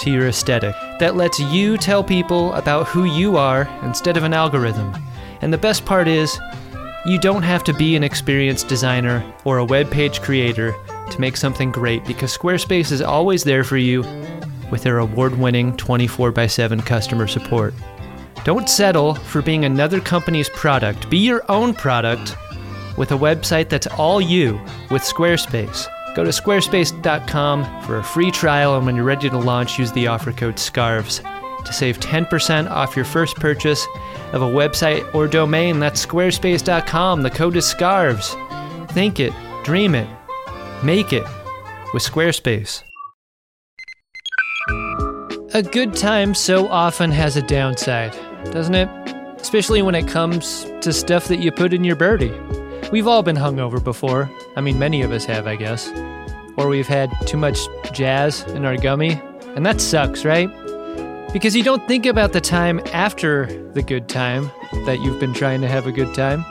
[0.00, 4.34] to your aesthetic that lets you tell people about who you are instead of an
[4.34, 4.94] algorithm.
[5.40, 6.38] And the best part is,
[7.06, 10.74] you don't have to be an experienced designer or a web page creator
[11.10, 14.02] to make something great because Squarespace is always there for you
[14.70, 17.74] with their award winning 24 x 7 customer support.
[18.44, 21.08] Don't settle for being another company's product.
[21.08, 22.36] Be your own product
[22.96, 25.88] with a website that's all you with Squarespace.
[26.14, 30.06] Go to squarespace.com for a free trial, and when you're ready to launch, use the
[30.06, 31.22] offer code SCARVES
[31.64, 33.86] to save 10% off your first purchase
[34.32, 35.80] of a website or domain.
[35.80, 37.22] That's squarespace.com.
[37.22, 38.36] The code is SCARVES.
[38.92, 39.32] Think it,
[39.64, 40.08] dream it,
[40.84, 41.24] make it
[41.92, 42.82] with Squarespace.
[45.54, 48.12] A good time so often has a downside,
[48.50, 48.88] doesn't it?
[49.40, 52.34] Especially when it comes to stuff that you put in your birdie.
[52.90, 54.30] We've all been hungover before.
[54.56, 55.90] I mean, many of us have, I guess.
[56.56, 57.58] Or we've had too much
[57.92, 59.20] jazz in our gummy.
[59.54, 60.48] And that sucks, right?
[61.32, 64.50] Because you don't think about the time after the good time
[64.86, 66.44] that you've been trying to have a good time.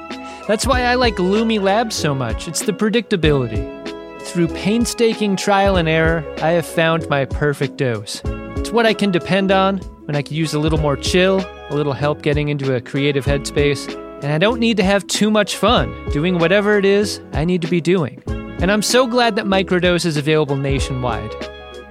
[0.47, 2.47] That's why I like Lumi Labs so much.
[2.47, 3.82] It's the predictability.
[4.25, 8.21] Through painstaking trial and error, I have found my perfect dose.
[8.55, 11.75] It's what I can depend on when I can use a little more chill, a
[11.75, 15.57] little help getting into a creative headspace, and I don't need to have too much
[15.57, 18.23] fun doing whatever it is I need to be doing.
[18.27, 21.31] And I'm so glad that Microdose is available nationwide.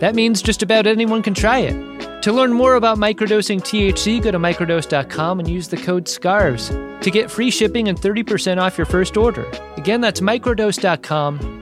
[0.00, 2.22] That means just about anyone can try it.
[2.22, 6.70] To learn more about microdosing THC, go to microdose.com and use the code SCARVES
[7.02, 9.48] to get free shipping and 30% off your first order.
[9.76, 11.61] Again, that's microdose.com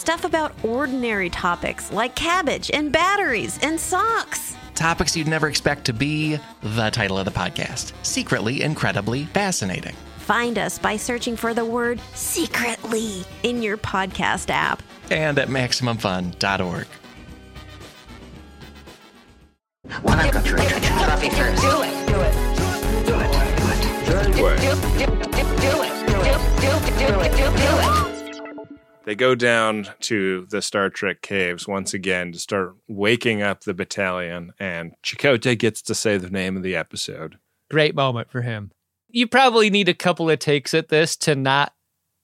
[0.00, 4.56] Stuff about ordinary topics like cabbage and batteries and socks.
[4.74, 9.94] Topics you'd never expect to be the title of the podcast Secretly Incredibly Fascinating.
[10.16, 16.86] Find us by searching for the word secretly in your podcast app and at MaximumFun.org.
[20.00, 21.60] When I've got your attention, drop it first.
[21.60, 22.06] Do it.
[22.06, 22.32] Do it.
[23.04, 23.36] Do it.
[24.06, 24.32] Do it.
[24.32, 24.60] Do it.
[24.60, 25.60] Do it.
[25.60, 26.98] Do it.
[26.98, 27.36] Do it.
[27.36, 28.09] Do it.
[29.04, 33.74] They go down to the Star Trek caves once again to start waking up the
[33.74, 37.38] battalion, and Chakotay gets to say the name of the episode.
[37.70, 38.72] Great moment for him.
[39.08, 41.72] You probably need a couple of takes at this to not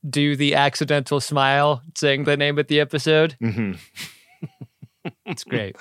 [0.08, 3.36] do the accidental smile saying the name of the episode.
[3.42, 5.08] Mm-hmm.
[5.26, 5.76] it's great.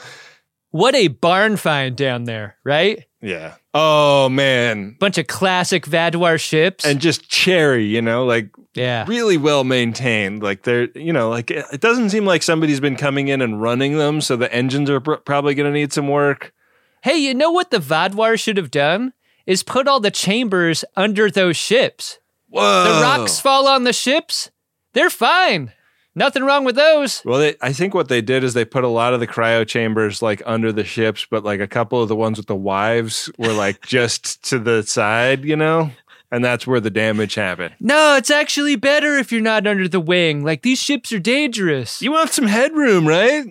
[0.72, 3.06] What a barn find down there, right?
[3.22, 3.56] Yeah.
[3.74, 4.96] Oh man.
[5.00, 6.86] Bunch of classic Vaadwaur ships.
[6.86, 9.06] And just cherry, you know, like yeah.
[9.08, 10.44] really well maintained.
[10.44, 13.98] Like they're, you know, like it doesn't seem like somebody's been coming in and running
[13.98, 16.54] them, so the engines are pr- probably going to need some work.
[17.02, 19.14] Hey, you know what the Vaadwaur should have done?
[19.46, 22.20] Is put all the chambers under those ships.
[22.50, 22.84] Whoa.
[22.84, 24.50] The rocks fall on the ships.
[24.94, 25.72] They're fine.
[26.18, 27.22] Nothing wrong with those.
[27.26, 29.68] Well, they, I think what they did is they put a lot of the cryo
[29.68, 33.30] chambers like under the ships, but like a couple of the ones with the wives
[33.38, 35.92] were like just to the side, you know?
[36.32, 37.76] And that's where the damage happened.
[37.80, 40.44] No, it's actually better if you're not under the wing.
[40.44, 42.02] Like these ships are dangerous.
[42.02, 43.46] You want some headroom, right?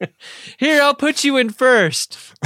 [0.58, 2.18] Here, I'll put you in first.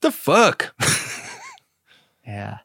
[0.00, 0.74] the fuck?
[2.26, 2.58] yeah.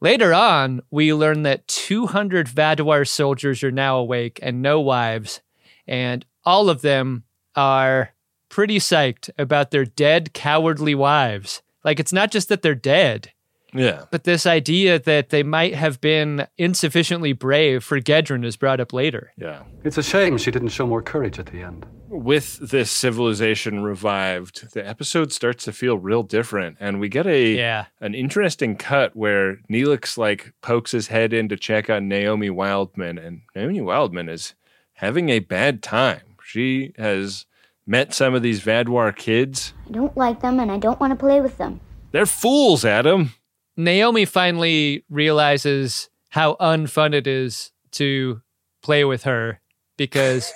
[0.00, 5.42] Later on, we learn that 200 Vaadwaur soldiers are now awake and no wives,
[5.86, 8.14] and all of them are
[8.50, 11.62] pretty psyched about their dead, cowardly wives.
[11.82, 13.32] Like, it's not just that they're dead,
[13.72, 14.04] yeah.
[14.10, 18.92] but this idea that they might have been insufficiently brave for Gedrin is brought up
[18.92, 19.32] later.
[19.38, 19.62] Yeah.
[19.82, 21.86] It's a shame she didn't show more courage at the end.
[22.08, 27.54] With this civilization revived, the episode starts to feel real different, and we get a
[27.54, 27.86] yeah.
[28.00, 33.16] an interesting cut where Neelix like pokes his head in to check on Naomi Wildman,
[33.16, 34.54] and Naomi Wildman is
[34.94, 36.34] having a bad time.
[36.42, 37.46] She has
[37.90, 39.74] met some of these Vaadwaur kids.
[39.88, 41.80] I don't like them, and I don't want to play with them.
[42.12, 43.32] They're fools, Adam.
[43.76, 48.42] Naomi finally realizes how unfun it is to
[48.82, 49.60] play with her
[49.96, 50.52] because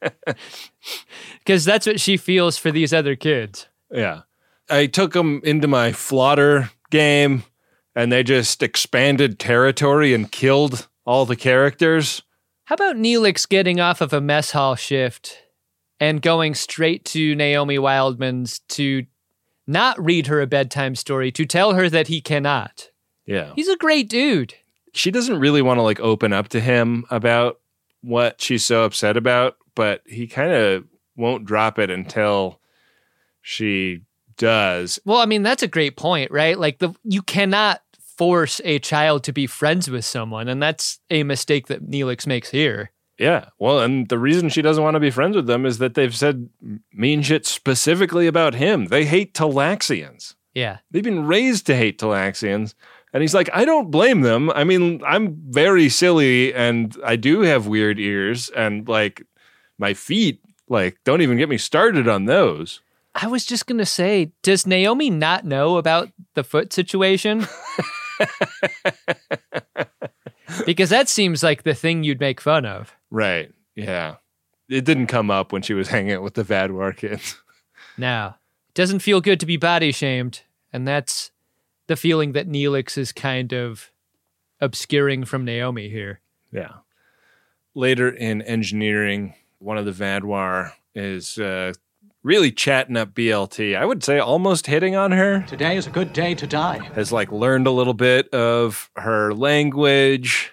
[1.38, 3.68] because that's what she feels for these other kids.
[3.90, 4.22] Yeah.
[4.68, 7.44] I took them into my Flaughter game
[7.94, 12.22] and they just expanded territory and killed all the characters.
[12.64, 15.38] How about Neelix getting off of a mess hall shift
[16.02, 19.06] and going straight to Naomi Wildman's to
[19.68, 22.90] not read her a bedtime story, to tell her that he cannot?
[23.24, 23.52] Yeah.
[23.54, 24.52] He's a great dude.
[24.94, 27.60] She doesn't really want to like open up to him about
[28.00, 30.84] what she's so upset about, but he kind of
[31.14, 32.58] won't drop it until
[33.40, 34.00] she
[34.36, 34.98] does.
[35.04, 36.58] Well, I mean, that's a great point, right?
[36.58, 37.80] Like the you cannot
[38.16, 42.50] force a child to be friends with someone, and that's a mistake that Neelix makes
[42.50, 42.90] here.
[43.18, 43.46] Yeah.
[43.58, 46.14] Well, and the reason she doesn't want to be friends with them is that they've
[46.14, 46.48] said
[46.92, 48.86] mean shit specifically about him.
[48.86, 50.34] They hate Talaxians.
[50.54, 50.78] Yeah.
[50.90, 52.74] They've been raised to hate Talaxians.
[53.12, 54.50] And he's like, I don't blame them.
[54.50, 59.26] I mean, I'm very silly and I do have weird ears and like
[59.78, 62.80] my feet, like, don't even get me started on those.
[63.14, 67.46] I was just going to say, does Naomi not know about the foot situation?
[70.66, 72.94] because that seems like the thing you'd make fun of.
[73.12, 73.52] Right.
[73.76, 74.16] Yeah.
[74.70, 77.40] It didn't come up when she was hanging out with the Vaadwaur kids.
[77.98, 78.34] No.
[78.70, 80.40] It doesn't feel good to be body shamed.
[80.72, 81.30] And that's
[81.88, 83.92] the feeling that Neelix is kind of
[84.60, 86.20] obscuring from Naomi here.
[86.50, 86.76] Yeah.
[87.74, 91.74] Later in engineering, one of the Vaadwaur is uh,
[92.22, 93.76] really chatting up BLT.
[93.76, 95.44] I would say almost hitting on her.
[95.46, 96.78] Today is a good day to die.
[96.94, 100.52] Has like learned a little bit of her language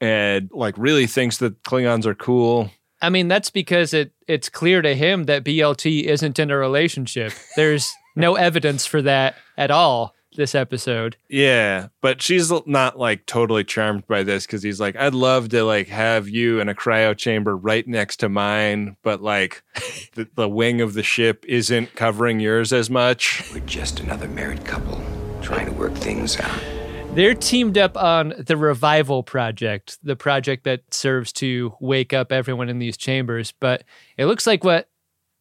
[0.00, 2.70] and like really thinks that Klingons are cool.
[3.02, 7.32] I mean, that's because it it's clear to him that BLT isn't in a relationship.
[7.56, 11.16] There's no evidence for that at all this episode.
[11.28, 15.64] Yeah, but she's not like totally charmed by this because he's like, I'd love to
[15.64, 19.62] like have you in a cryo chamber right next to mine, but like
[20.14, 23.44] the, the wing of the ship isn't covering yours as much.
[23.52, 25.02] We're just another married couple
[25.42, 26.79] trying to work things out.
[27.14, 32.68] They're teamed up on the Revival Project, the project that serves to wake up everyone
[32.68, 33.52] in these chambers.
[33.52, 33.82] But
[34.16, 34.88] it looks like what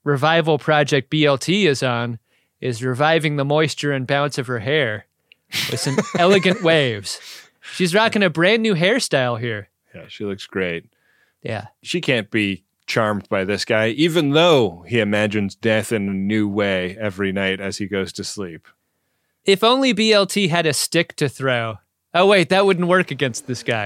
[0.03, 2.17] Revival Project BLT is on
[2.59, 5.05] is reviving the moisture and bounce of her hair
[5.69, 7.19] with some elegant waves.
[7.75, 9.69] She's rocking a brand new hairstyle here.
[9.93, 10.91] Yeah, she looks great.
[11.43, 11.67] Yeah.
[11.83, 16.49] She can't be charmed by this guy, even though he imagines death in a new
[16.49, 18.67] way every night as he goes to sleep.
[19.45, 21.77] If only BLT had a stick to throw.
[22.13, 23.85] Oh, wait, that wouldn't work against this guy.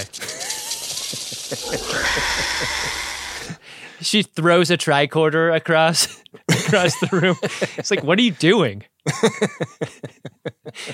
[4.01, 7.36] she throws a tricorder across across the room.
[7.78, 8.84] It's like, what are you doing?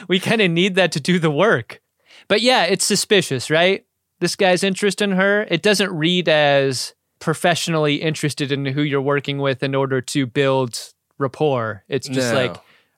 [0.08, 1.82] we kind of need that to do the work.
[2.28, 3.86] But yeah, it's suspicious, right?
[4.20, 9.38] This guy's interest in her, it doesn't read as professionally interested in who you're working
[9.40, 11.84] with in order to build rapport.
[11.88, 12.42] It's just No.
[12.42, 12.58] like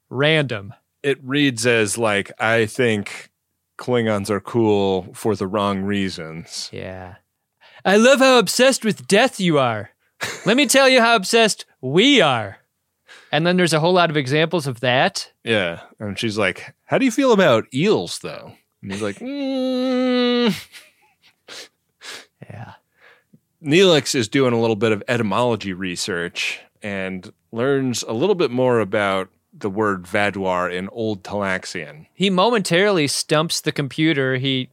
[0.09, 0.73] random.
[1.03, 3.31] It reads as like, I think
[3.77, 6.69] Klingons are cool for the wrong reasons.
[6.71, 7.15] Yeah.
[7.83, 9.91] I love how obsessed with death you are.
[10.45, 12.57] Let me tell you how obsessed we are.
[13.31, 15.31] And then there's a whole lot of examples of that.
[15.43, 15.81] Yeah.
[15.99, 18.53] And she's like, How do you feel about eels, though?
[18.81, 20.53] And he's like, mm.
[22.49, 22.73] Yeah.
[23.63, 28.79] Neelix is doing a little bit of etymology research and learns a little bit more
[28.79, 32.07] about the word Vaadwaur in Old Talaxian.
[32.13, 34.35] He momentarily stumps the computer.
[34.35, 34.69] He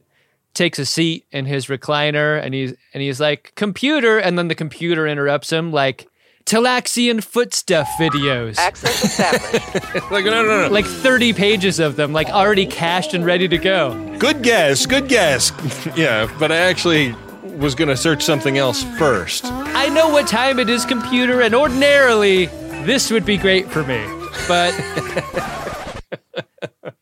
[0.53, 4.55] takes a seat in his recliner and he's and he's like, computer, and then the
[4.55, 6.07] computer interrupts him like
[6.45, 8.57] Talaxian footstuff videos.
[8.59, 10.11] Access established.
[10.11, 10.69] like, no, no, no.
[10.69, 14.17] Like 30 pages of them, like already cached and ready to go.
[14.17, 15.51] Good guess, good guess.
[15.95, 17.13] yeah, but I actually
[17.43, 19.45] was going to search something else first.
[19.45, 22.45] I know what time it is, computer, and ordinarily
[22.85, 24.18] this would be great for me.
[24.47, 24.73] But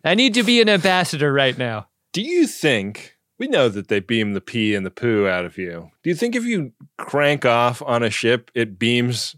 [0.04, 1.88] I need to be an ambassador right now.
[2.14, 5.58] Do you think we know that they beam the pee and the poo out of
[5.58, 5.92] you?
[6.04, 9.36] Do you think if you crank off on a ship, it beams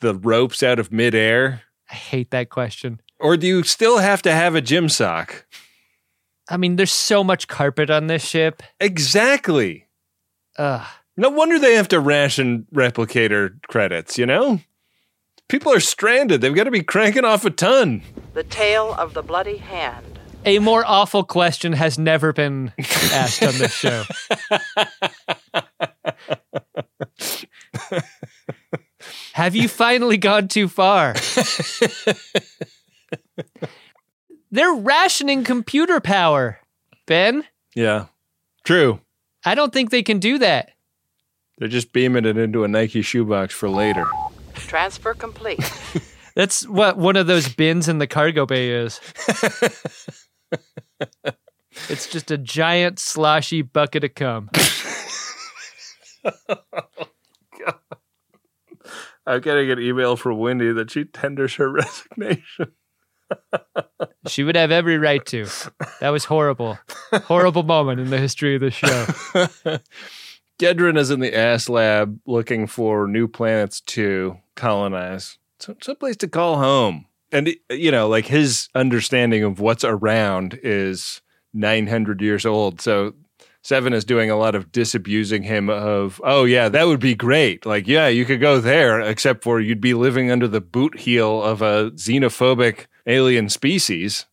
[0.00, 1.62] the ropes out of midair?
[1.90, 3.00] I hate that question.
[3.18, 5.46] Or do you still have to have a gym sock?
[6.48, 8.62] I mean, there's so much carpet on this ship.
[8.80, 9.88] Exactly.
[10.56, 10.86] Ugh.
[11.16, 14.60] No wonder they have to ration replicator credits, you know?
[15.48, 16.40] People are stranded.
[16.42, 18.02] They've got to be cranking off a ton.
[18.34, 20.18] The tale of the bloody hand.
[20.44, 22.72] A more awful question has never been
[23.12, 24.04] asked on this show.
[29.32, 31.14] Have you finally gone too far?
[34.50, 36.60] They're rationing computer power,
[37.06, 37.44] Ben.
[37.74, 38.06] Yeah.
[38.64, 39.00] True.
[39.44, 40.72] I don't think they can do that.
[41.58, 44.06] They're just beaming it into a Nike shoebox for later.
[44.68, 45.58] Transfer complete.
[46.36, 49.00] That's what one of those bins in the cargo bay is.
[51.88, 54.50] it's just a giant sloshy bucket of cum.
[59.26, 62.72] I'm getting an email from Wendy that she tenders her resignation.
[64.26, 65.46] She would have every right to.
[66.00, 66.78] That was horrible.
[67.12, 69.06] Horrible moment in the history of the show.
[70.58, 75.38] Gedrin is in the ass lab looking for new planets to colonize.
[75.58, 77.06] So, someplace to call home.
[77.32, 81.20] And, you know, like his understanding of what's around is
[81.52, 82.80] 900 years old.
[82.80, 83.14] So
[83.62, 87.66] Seven is doing a lot of disabusing him of, oh, yeah, that would be great.
[87.66, 91.42] Like, yeah, you could go there, except for you'd be living under the boot heel
[91.42, 94.26] of a xenophobic alien species.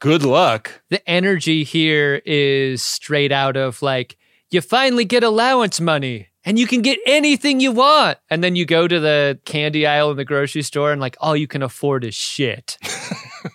[0.00, 0.80] Good luck.
[0.90, 4.16] The energy here is straight out of like,
[4.50, 8.16] you finally get allowance money and you can get anything you want.
[8.30, 11.36] And then you go to the candy aisle in the grocery store and like all
[11.36, 12.78] you can afford is shit.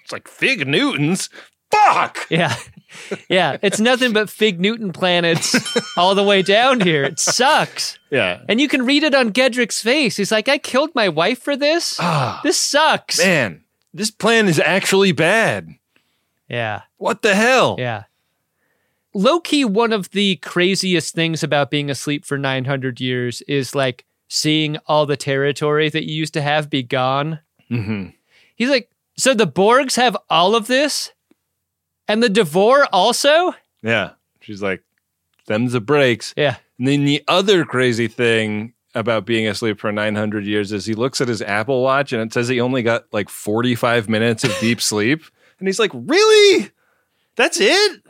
[0.01, 1.29] It's like Fig Newtons.
[1.69, 2.25] Fuck.
[2.29, 2.55] Yeah.
[3.29, 3.57] Yeah.
[3.61, 5.55] It's nothing but Fig Newton planets
[5.97, 7.03] all the way down here.
[7.03, 7.99] It sucks.
[8.09, 8.41] Yeah.
[8.47, 10.15] And you can read it on Gedrick's face.
[10.15, 11.97] He's like, I killed my wife for this.
[11.99, 12.39] Ah.
[12.43, 13.19] this sucks.
[13.19, 13.63] Man,
[13.93, 15.67] this plan is actually bad.
[16.49, 16.83] Yeah.
[16.97, 17.75] What the hell?
[17.77, 18.03] Yeah.
[19.13, 24.05] Low key, one of the craziest things about being asleep for 900 years is like
[24.27, 27.39] seeing all the territory that you used to have be gone.
[27.69, 28.09] Mm-hmm.
[28.55, 31.11] He's like, so the Borgs have all of this?
[32.07, 33.53] And the Devore also?
[33.81, 34.11] Yeah.
[34.41, 34.83] She's like,
[35.45, 36.33] them's the breaks.
[36.35, 36.57] Yeah.
[36.77, 41.21] And then the other crazy thing about being asleep for 900 years is he looks
[41.21, 44.81] at his Apple Watch and it says he only got like 45 minutes of deep
[44.81, 45.23] sleep.
[45.59, 46.71] And he's like, really?
[47.35, 48.01] That's it?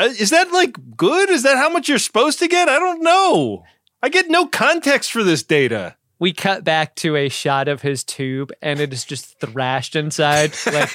[0.00, 1.30] Is that like good?
[1.30, 2.68] Is that how much you're supposed to get?
[2.68, 3.64] I don't know.
[4.02, 5.96] I get no context for this data.
[6.18, 10.54] We cut back to a shot of his tube and it is just thrashed inside.
[10.66, 10.90] Like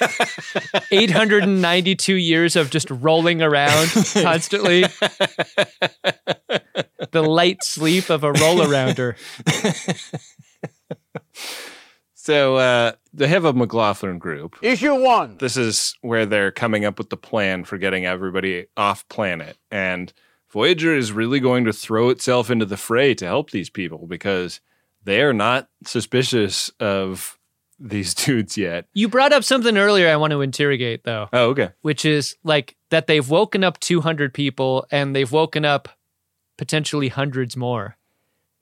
[0.90, 4.82] 892 years of just rolling around constantly.
[7.10, 9.16] the light sleep of a roll arounder.
[12.30, 14.56] So uh, they have a McLaughlin group.
[14.62, 15.38] Issue one.
[15.38, 19.58] This is where they're coming up with the plan for getting everybody off planet.
[19.68, 20.12] And
[20.48, 24.60] Voyager is really going to throw itself into the fray to help these people because
[25.02, 27.36] they are not suspicious of
[27.80, 28.86] these dudes yet.
[28.92, 31.28] You brought up something earlier I want to interrogate though.
[31.32, 31.70] Oh, okay.
[31.82, 35.88] which is like that they've woken up 200 people and they've woken up
[36.56, 37.96] potentially hundreds more.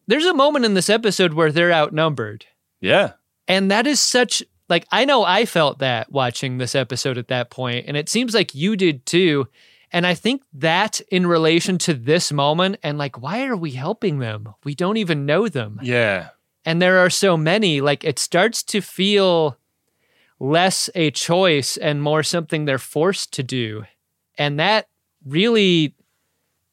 [0.06, 2.46] There's a moment in this episode where they're outnumbered.
[2.80, 3.12] Yeah.
[3.49, 7.51] And that is such like I know I felt that watching this episode at that
[7.51, 9.49] point and it seems like you did too.
[9.90, 14.18] And I think that in relation to this moment and like why are we helping
[14.18, 14.55] them?
[14.62, 15.80] We don't even know them.
[15.82, 16.28] Yeah.
[16.64, 19.57] And there are so many like it starts to feel
[20.38, 23.84] less a choice and more something they're forced to do.
[24.36, 24.88] And that
[25.24, 25.94] really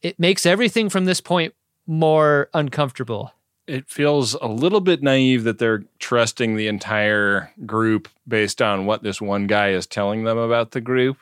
[0.01, 1.53] it makes everything from this point
[1.87, 3.31] more uncomfortable.
[3.67, 9.01] It feels a little bit naive that they're trusting the entire group based on what
[9.01, 11.17] this one guy is telling them about the group,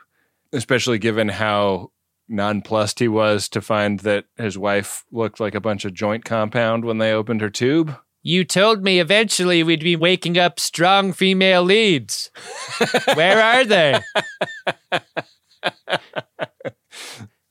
[0.52, 1.92] especially given how
[2.28, 6.84] nonplussed he was to find that his wife looked like a bunch of joint compound
[6.84, 7.96] when they opened her tube.
[8.22, 12.32] You told me eventually we'd be waking up strong female leads.
[13.16, 14.00] Where are they?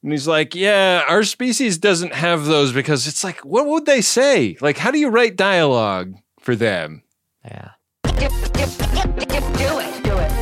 [0.03, 4.00] And he's like, Yeah, our species doesn't have those because it's like, what would they
[4.00, 4.57] say?
[4.61, 7.03] Like, how do you write dialogue for them?
[7.44, 7.70] Yeah.
[8.05, 10.03] Do it.
[10.03, 10.32] Do it.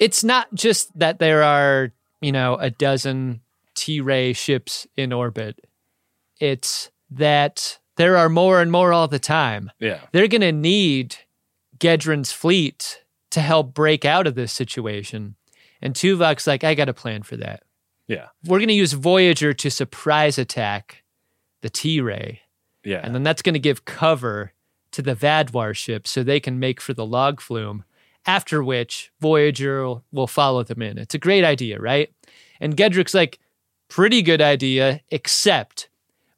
[0.00, 3.42] It's not just that there are, you know, a dozen
[3.76, 5.60] Turei ships in orbit.
[6.40, 9.70] It's that there are more and more all the time.
[9.78, 10.00] Yeah.
[10.12, 11.16] They're going to need
[11.78, 15.36] Gedrin's fleet to help break out of this situation.
[15.82, 17.62] And Tuvok's like, I got a plan for that.
[18.06, 18.26] Yeah.
[18.44, 21.02] We're going to use Voyager to surprise attack
[21.62, 22.38] the Turei.
[22.84, 23.00] Yeah.
[23.02, 24.52] And then that's going to give cover
[24.92, 27.84] to the Vaadwaur ship so they can make for the log flume,
[28.26, 30.98] after which Voyager will, will follow them in.
[30.98, 32.12] It's a great idea, right?
[32.60, 33.38] And Gedrick's like,
[33.88, 35.88] pretty good idea, except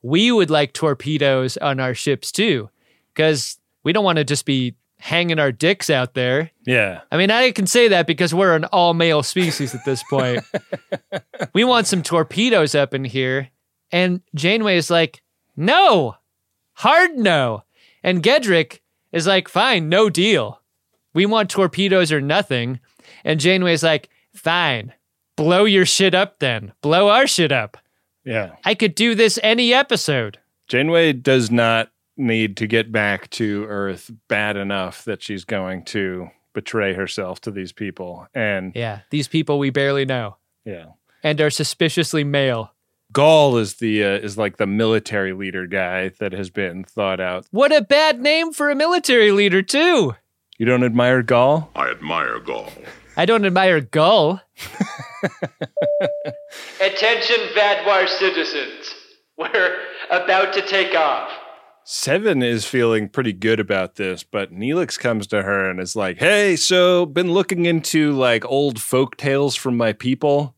[0.02, 2.68] we would like torpedoes on our ships too,
[3.14, 6.52] because we don't want to just be hanging our dicks out there.
[6.64, 7.00] Yeah.
[7.10, 10.44] I mean, I can say that because we're an all male species at this point.
[11.54, 13.48] we want some torpedoes up in here.
[13.90, 15.20] And Janeway is like,
[15.56, 16.14] no,
[16.74, 17.64] hard no.
[18.04, 18.78] And Gedrick
[19.10, 20.60] is like, fine, no deal.
[21.14, 22.78] We want torpedoes or nothing.
[23.24, 24.92] And Janeway is like, fine,
[25.34, 26.74] blow your shit up then.
[26.80, 27.76] Blow our shit up.
[28.24, 28.52] Yeah.
[28.64, 30.38] I could do this any episode.
[30.68, 31.90] Janeway does not
[32.22, 37.50] need to get back to Earth bad enough that she's going to betray herself to
[37.50, 38.26] these people.
[38.34, 40.86] And Yeah, these people we barely know yeah.
[41.22, 42.72] and are suspiciously male.
[43.12, 47.46] Gaul is the uh, is like the military leader guy that has been thought out.
[47.50, 50.14] What a bad name for a military leader, too.
[50.56, 51.70] You don't admire Gaul?
[51.76, 52.70] I admire Gaul.
[53.16, 54.40] I don't admire Gull.
[56.80, 58.94] Attention, Vaadwaur citizens.
[59.36, 59.76] We're
[60.10, 61.30] about to take off.
[61.84, 66.18] Seven is feeling pretty good about this, but Neelix comes to her and is like,
[66.18, 70.54] "Hey, so been looking into like old folk tales from my people,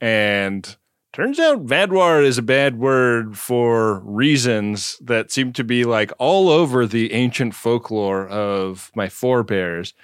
[0.00, 0.76] and
[1.12, 6.48] turns out Vaadwaur is a bad word for reasons that seem to be like all
[6.48, 9.94] over the ancient folklore of my forebears.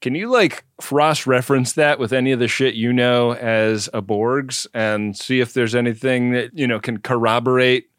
[0.00, 4.02] Can you like cross reference that with any of the shit you know as a
[4.02, 7.91] Borgs and see if there's anything that you know can corroborate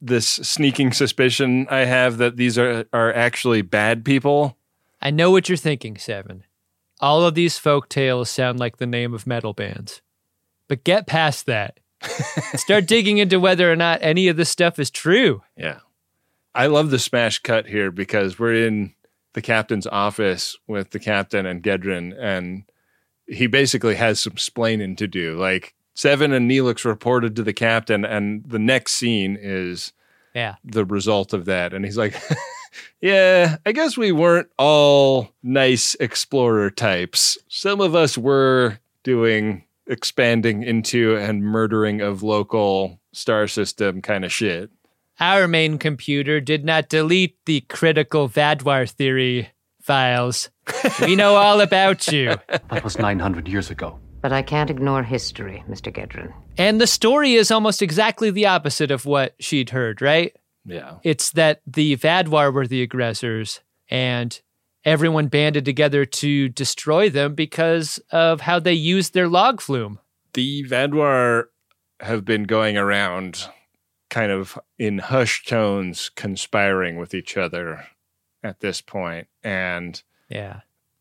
[0.00, 4.56] this sneaking suspicion I have that these are are actually bad people.
[5.00, 6.44] I know what you're thinking, Seven.
[7.00, 10.02] All of these folk tales sound like the name of metal bands.
[10.66, 11.78] But get past that.
[12.54, 15.42] Start digging into whether or not any of this stuff is true.
[15.56, 15.80] Yeah.
[16.54, 18.94] I love the smash cut here because we're in
[19.34, 22.64] the captain's office with the captain and Gedrin, and
[23.26, 25.38] he basically has some splaining to do.
[25.38, 29.92] Like Seven and Neelix reported to the captain, and the next scene is
[30.32, 30.54] Yeah.
[30.64, 31.74] the result of that.
[31.74, 32.14] And he's like,
[33.00, 37.36] Yeah, I guess we weren't all nice explorer types.
[37.48, 44.32] Some of us were doing expanding into and murdering of local star system kind of
[44.32, 44.70] shit.
[45.18, 49.48] Our main computer did not delete the critical Vaadwaur theory
[49.82, 50.48] files.
[51.02, 52.36] We know all about you.
[52.70, 53.98] That was 900 years ago.
[54.20, 55.92] But I can't ignore history, Mr.
[55.92, 56.32] Gedrin.
[56.56, 60.34] And the story is almost exactly the opposite of what she'd heard, right?
[60.64, 60.96] Yeah.
[61.02, 64.40] It's that the Vaadwaur were the aggressors and
[64.84, 69.98] everyone banded together to destroy them because of how they used their log flume.
[70.34, 71.44] The Vaadwaur
[72.00, 73.48] have been going around
[74.10, 77.86] kind of in hushed tones conspiring with each other
[78.42, 80.60] at this point and Yeah.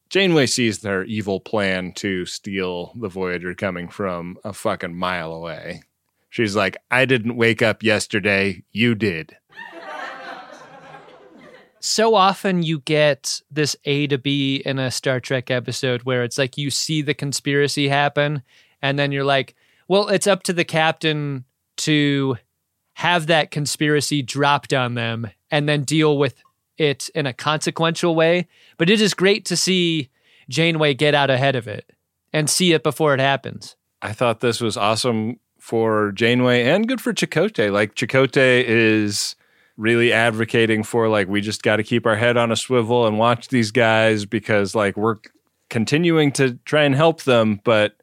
[0.10, 5.84] Janeway sees their evil plan to steal the Voyager coming from a fucking mile away.
[6.30, 8.64] She's like, I didn't wake up yesterday.
[8.72, 9.36] You did.
[11.80, 16.38] So often you get this A to B in a Star Trek episode where it's
[16.38, 18.44] like you see the conspiracy happen
[18.82, 19.56] and then you're like,
[19.88, 21.46] well, it's up to the captain
[21.78, 22.38] to
[22.94, 26.36] have that conspiracy dropped on them and then deal with
[26.78, 28.48] it in a consequential way.
[28.78, 30.10] But it is great to see
[30.50, 31.92] Janeway get out ahead of it
[32.34, 33.76] and see it before it happens.
[34.02, 37.72] I thought this was awesome for Janeway and good for Chakotay.
[37.72, 39.36] Like Chakotay is
[39.76, 43.20] really advocating for like we just got to keep our head on a swivel and
[43.20, 45.18] watch these guys because like we're
[45.70, 47.98] continuing to try and help them, but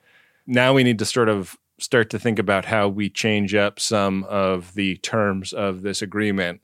[0.46, 4.24] now we need to sort of start to think about how we change up some
[4.24, 6.60] of the terms of this agreement.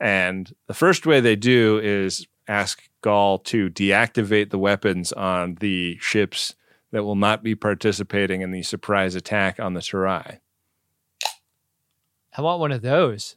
[0.00, 5.96] And the first way they do is ask Gaul to deactivate the weapons on the
[5.98, 6.54] ships
[6.92, 10.38] that will not be participating in the surprise attack on the Turei.
[12.36, 13.36] I want one of those.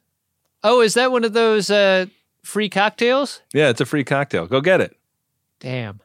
[0.63, 2.07] Oh, is that one of those uh,
[2.43, 3.41] free cocktails?
[3.53, 4.45] Yeah, it's a free cocktail.
[4.45, 4.95] Go get it.
[5.59, 6.01] Damn.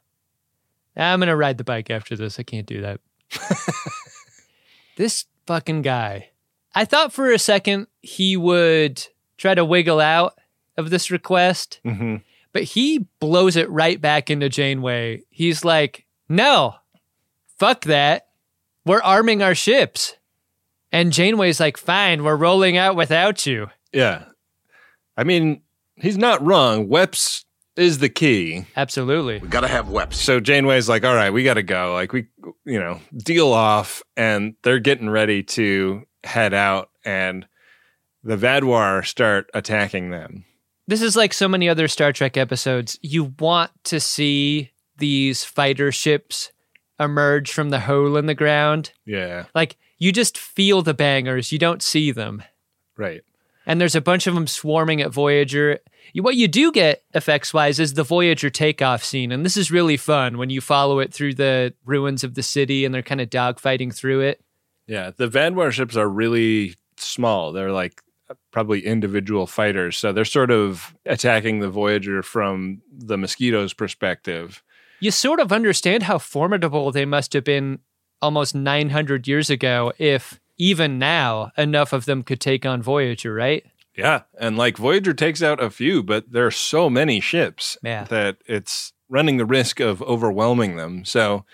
[0.97, 2.39] I'm going to ride the bike after this.
[2.39, 3.01] I can't do that.
[4.97, 6.31] this fucking guy.
[6.75, 9.05] I thought for a second he would
[9.37, 10.39] try to wiggle out
[10.77, 12.17] of this request, mm-hmm.
[12.53, 15.23] but he blows it right back into Janeway.
[15.31, 16.75] He's like, no,
[17.59, 18.29] fuck that.
[18.85, 20.17] We're arming our ships.
[20.93, 23.69] And Janeway's like, fine, we're rolling out without you.
[23.93, 24.25] Yeah.
[25.17, 25.63] I mean,
[25.97, 26.89] he's not wrong.
[26.89, 27.45] Weps
[27.77, 28.67] is the key.
[28.77, 29.39] Absolutely.
[29.39, 30.15] We gotta have Weps.
[30.15, 31.95] So Janeway's like, all right, we gotta go.
[31.95, 32.27] Like we
[32.65, 37.47] you know, deal off and they're getting ready to head out and
[38.23, 40.45] the Vaadwaur start attacking them.
[40.87, 42.99] This is like so many other Star Trek episodes.
[43.03, 46.53] You want to see these fighter ships
[47.01, 48.93] emerge from the hole in the ground.
[49.05, 49.47] Yeah.
[49.55, 52.43] Like you just feel the bangers, you don't see them.
[52.97, 53.23] Right.
[53.67, 55.79] And there's a bunch of them swarming at Voyager.
[56.15, 59.33] What you do get effects wise is the Voyager takeoff scene.
[59.33, 62.85] And this is really fun when you follow it through the ruins of the city
[62.85, 64.43] and they're kind of dogfighting through it.
[64.87, 65.13] Yeah.
[65.17, 67.53] The Vanguard ships are really small.
[67.53, 68.03] They're like
[68.51, 69.97] probably individual fighters.
[69.97, 74.63] So they're sort of attacking the Voyager from the Mosquito's perspective.
[75.01, 77.81] You sort of understand how formidable they must have been
[78.23, 83.65] almost 900 years ago if even now enough of them could take on Voyager, right?
[83.97, 84.23] Yeah.
[84.39, 88.05] And like Voyager takes out a few, but there are so many ships yeah.
[88.05, 91.05] that it's running the risk of overwhelming them.
[91.05, 91.45] So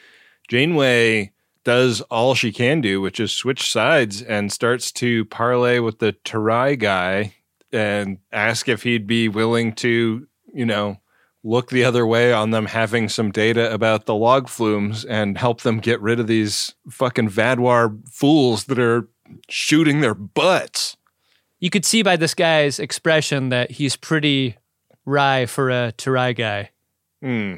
[0.48, 1.32] Janeway
[1.64, 6.12] does all she can do, which is switch sides and starts to parlay with the
[6.24, 7.34] Turei guy
[7.72, 10.98] and ask if he'd be willing to, you know,
[11.42, 15.62] look the other way on them having some data about the log flumes and help
[15.62, 19.08] them get rid of these fucking Vaadwaur fools that are
[19.48, 20.96] shooting their butts.
[21.58, 24.56] You could see by this guy's expression that he's pretty
[25.04, 26.70] wry for a Turei guy.
[27.22, 27.56] Hmm.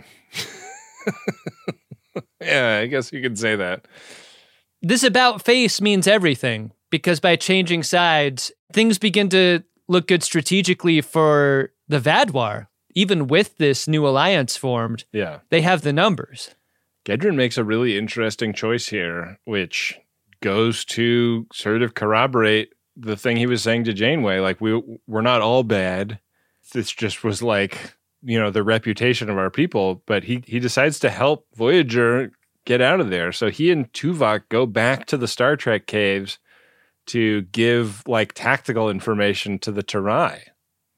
[2.45, 3.87] yeah, I guess you could say that.
[4.81, 11.01] This about face means everything because by changing sides, things begin to look good strategically
[11.01, 12.67] for the Vaadwaur.
[12.95, 16.55] Even with this new alliance formed, yeah, they have the numbers.
[17.07, 19.99] Gedrin makes a really interesting choice here, which
[20.43, 24.41] goes to sort of corroborate the thing he was saying to Janeway.
[24.41, 26.21] Like we we're not all bad.
[26.73, 30.03] This just was like you know the reputation of our people.
[30.07, 32.33] But he he decides to help Voyager
[32.65, 33.33] get out of there.
[33.33, 36.39] So he and Tuvok go back to the Star Trek caves
[37.07, 40.41] to give like tactical information to the Turei.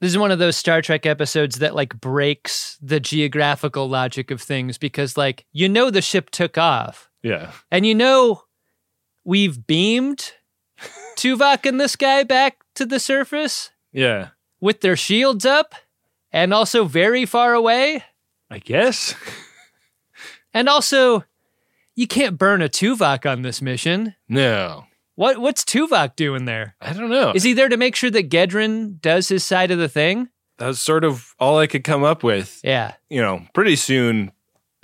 [0.00, 4.42] This is one of those Star Trek episodes that like breaks the geographical logic of
[4.42, 7.08] things because like you know the ship took off.
[7.22, 7.52] Yeah.
[7.70, 8.42] And you know
[9.24, 10.32] we've beamed
[11.16, 13.70] Tuvok and this guy back to the surface.
[13.92, 14.30] Yeah.
[14.60, 15.74] with their shields up
[16.34, 18.04] and also very far away.
[18.50, 19.14] I guess.
[20.52, 21.24] And also,
[21.94, 24.14] you can't burn a Tuvok on this mission.
[24.28, 24.84] No.
[25.14, 26.76] What what's Tuvok doing there?
[26.80, 27.32] I don't know.
[27.34, 30.28] Is he there to make sure that Gedrin does his side of the thing?
[30.58, 32.60] That's sort of all I could come up with.
[32.62, 32.94] Yeah.
[33.08, 34.32] You know, pretty soon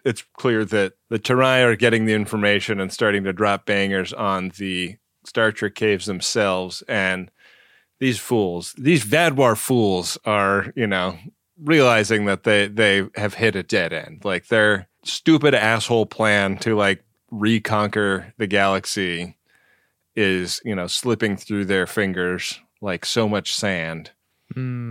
[0.04, 4.52] it's clear that the Turei are getting the information and starting to drop bangers on
[4.56, 6.82] the Star Trek caves themselves.
[6.88, 7.30] And
[7.98, 11.18] these fools, these Vaadwaur fools are, you know,
[11.62, 14.24] realizing that they they have hit a dead end.
[14.24, 19.36] Like their stupid asshole plan to like reconquer the galaxy
[20.14, 24.10] is, you know, slipping through their fingers like so much sand.
[24.52, 24.90] Hmm.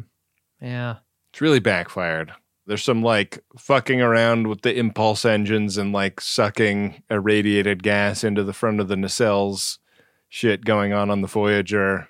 [0.62, 0.98] Yeah.
[1.32, 2.34] It's really backfired.
[2.66, 8.44] There's some like fucking around with the impulse engines and like sucking irradiated gas into
[8.44, 9.80] the front of the nacelles
[10.30, 12.09] shit going on on the Voyager.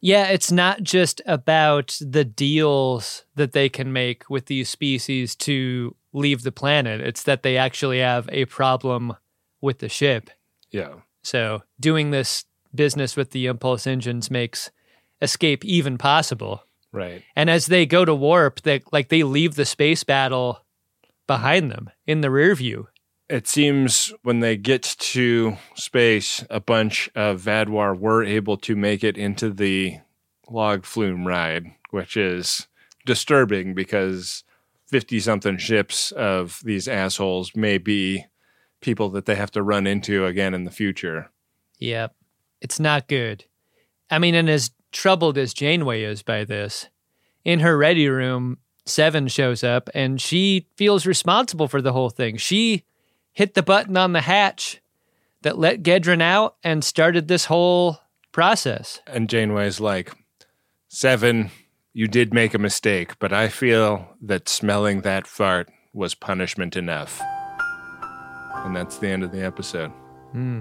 [0.00, 5.94] Yeah, it's not just about the deals that they can make with these species to
[6.12, 7.00] leave the planet.
[7.00, 9.16] It's that they actually have a problem
[9.60, 10.30] with the ship.
[10.70, 10.94] Yeah.
[11.22, 12.44] So doing this
[12.74, 14.70] business with the impulse engines makes
[15.20, 16.62] escape even possible.
[16.92, 17.22] Right.
[17.34, 20.64] And as they go to warp, they like they leave the space battle
[21.26, 22.88] behind them in the rear view.
[23.28, 29.04] It seems when they get to space, a bunch of Vaadwaur were able to make
[29.04, 29.98] it into the
[30.48, 32.68] log flume ride, which is
[33.04, 34.44] disturbing because
[34.86, 38.24] 50 something ships of these assholes may be
[38.80, 41.30] people that they have to run into again in the future.
[41.78, 42.14] Yep.
[42.60, 43.44] It's not good.
[44.10, 46.88] I mean, and as troubled as Janeway is by this,
[47.44, 48.58] in her ready room,
[48.88, 52.38] Seven shows up and she feels responsible for the whole thing.
[52.38, 52.84] She
[53.32, 54.80] hit the button on the hatch
[55.42, 57.98] that let Gedrin out and started this whole
[58.32, 59.00] process.
[59.06, 60.12] And Janeway's like,
[60.88, 61.50] Seven,
[61.92, 67.20] you did make a mistake, but I feel that smelling that fart was punishment enough.
[68.64, 69.90] And that's the end of the episode.
[70.32, 70.60] Hmm.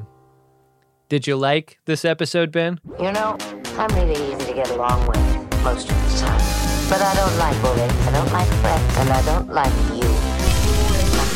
[1.10, 2.80] Did you like this episode, Ben?
[3.00, 3.38] You know,
[3.78, 6.42] I'm really easy to get along with most of the time.
[6.90, 10.17] But I don't like bullying, I don't like threats, and I don't like you.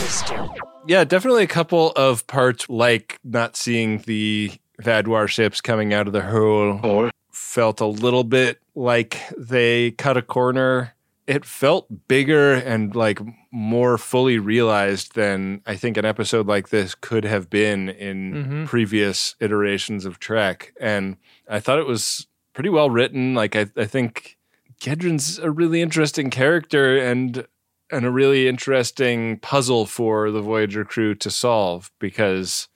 [0.01, 0.49] Understood.
[0.87, 6.13] Yeah, definitely a couple of parts like not seeing the Vaadwaur ships coming out of
[6.13, 10.95] the hole felt a little bit like they cut a corner.
[11.27, 13.19] It felt bigger and like
[13.51, 18.65] more fully realized than I think an episode like this could have been in Mhm.
[18.67, 20.73] previous iterations of Trek.
[20.81, 23.35] And I thought it was pretty well written.
[23.35, 24.37] Like I, I think
[24.81, 27.45] Gedrin's a really interesting character and
[27.91, 32.67] and a really interesting puzzle for the Voyager crew to solve because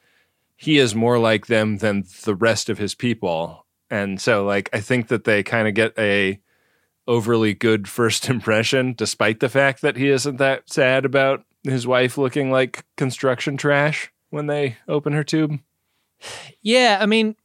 [0.56, 3.66] he is more like them than the rest of his people.
[3.90, 6.40] And so like I think that they kind of get a
[7.08, 12.18] overly good first impression despite the fact that he isn't that sad about his wife
[12.18, 15.60] looking like construction trash when they open her tube.
[16.62, 17.36] Yeah, I mean,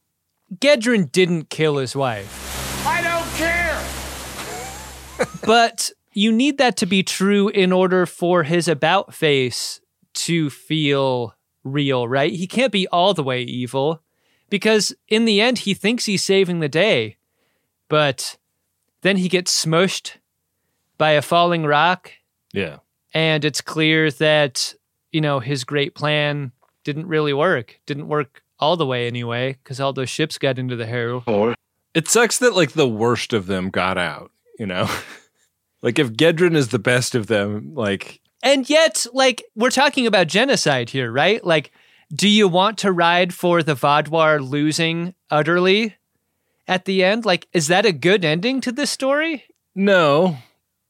[0.55, 2.85] Gedrin didn't kill his wife.
[2.85, 3.81] I don't care.
[5.45, 9.79] but you need that to be true in order for his about face
[10.13, 12.31] to feel real, right?
[12.33, 14.01] He can't be all the way evil
[14.49, 17.17] because in the end, he thinks he's saving the day,
[17.87, 18.37] but
[19.01, 20.13] then he gets smushed
[20.97, 22.11] by a falling rock,
[22.53, 22.77] Yeah.
[23.13, 24.75] and it's clear that,
[25.11, 26.51] you know, his great plan
[26.83, 27.79] didn't really work.
[27.85, 30.85] Didn't work all the way anyway, because all those ships got into the
[31.25, 31.53] hole.
[31.93, 34.87] It sucks that like the worst of them got out, you know?
[35.81, 40.27] like if Gedrin is the best of them, like And yet, like, we're talking about
[40.27, 41.43] genocide here, right?
[41.43, 41.71] Like,
[42.13, 45.95] do you want to ride for the Vaadwaur losing utterly
[46.67, 47.25] at the end?
[47.25, 49.45] Like, is that a good ending to this story?
[49.75, 50.37] No,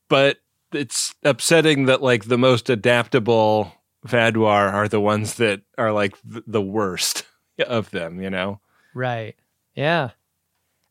[0.10, 0.38] but
[0.74, 3.74] it's upsetting that like the most adaptable
[4.08, 7.26] Vaadwaur are the ones that are like th- the worst
[7.68, 8.60] of them, you know?
[8.96, 9.36] Right.
[9.76, 10.12] Yeah.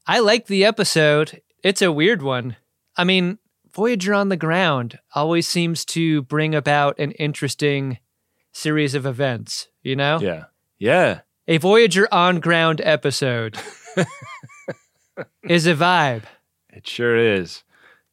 [0.06, 1.42] I like the episode.
[1.62, 2.56] It's a weird one.
[2.96, 3.38] I mean,
[3.72, 7.98] Voyager on the ground always seems to bring about an interesting
[8.52, 10.18] series of events, you know?
[10.20, 10.44] Yeah.
[10.78, 11.20] Yeah.
[11.46, 13.56] A Voyager on ground episode
[15.48, 16.22] is a vibe.
[16.70, 17.62] It sure is.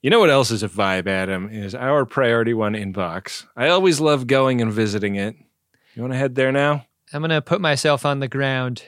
[0.01, 1.49] You know what else is a vibe, Adam?
[1.49, 3.45] Is our priority one inbox.
[3.55, 5.36] I always love going and visiting it.
[5.95, 6.86] You want to head there now?
[7.12, 8.84] I'm going to put myself on the ground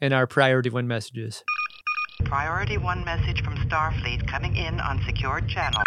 [0.00, 1.42] in our priority one messages.
[2.24, 5.80] Priority one message from Starfleet coming in on secured channel.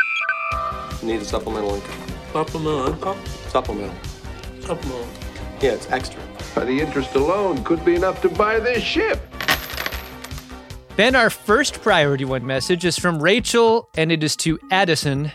[1.04, 2.08] Need a supplemental income.
[2.32, 3.26] Supplemental income?
[3.50, 3.96] Supplemental.
[4.62, 5.08] Supplemental.
[5.62, 6.22] Yeah, it's extra.
[6.56, 9.20] By the interest alone could be enough to buy this ship.
[10.96, 15.32] Ben, our first priority one message is from Rachel, and it is to Addison.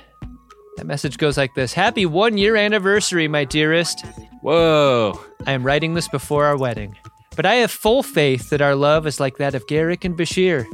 [0.76, 4.04] That message goes like this Happy one year anniversary, my dearest.
[4.42, 5.20] Whoa.
[5.46, 6.96] I am writing this before our wedding,
[7.36, 10.66] but I have full faith that our love is like that of Garak and Bashir,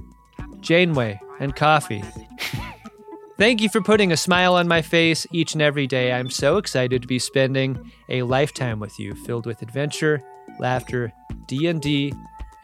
[0.62, 2.02] Janeway, and coffee.
[3.36, 6.12] Thank you for putting a smile on my face each and every day.
[6.12, 10.22] I'm so excited to be spending a lifetime with you, filled with adventure,
[10.58, 11.12] laughter,
[11.46, 12.14] D&D,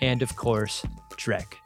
[0.01, 0.85] and of course,
[1.17, 1.57] Trek.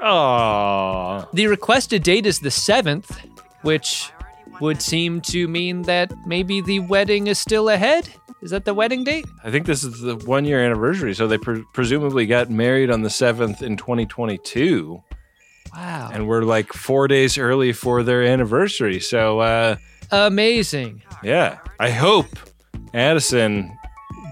[0.00, 1.28] Aww.
[1.32, 3.16] The requested date is the 7th,
[3.62, 4.12] which
[4.60, 8.08] would seem to mean that maybe the wedding is still ahead.
[8.42, 9.26] Is that the wedding date?
[9.42, 11.14] I think this is the one year anniversary.
[11.14, 15.02] So they pre- presumably got married on the 7th in 2022.
[15.72, 16.10] Wow.
[16.12, 19.00] And we're like four days early for their anniversary.
[19.00, 19.76] So, uh,
[20.10, 21.02] Amazing.
[21.22, 22.26] yeah, I hope
[22.94, 23.76] Addison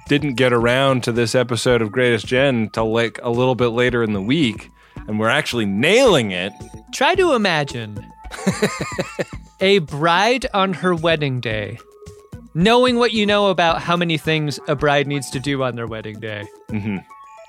[0.09, 4.03] didn't get around to this episode of Greatest Gen till like a little bit later
[4.03, 4.70] in the week.
[5.09, 6.53] And we're actually nailing it.
[6.93, 8.05] Try to imagine
[9.61, 11.78] a bride on her wedding day,
[12.55, 15.87] knowing what you know about how many things a bride needs to do on their
[15.87, 16.99] wedding day, mm-hmm.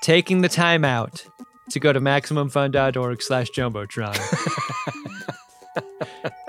[0.02, 1.24] taking the time out
[1.70, 4.16] to go to maximumfun.org slash jumbotron,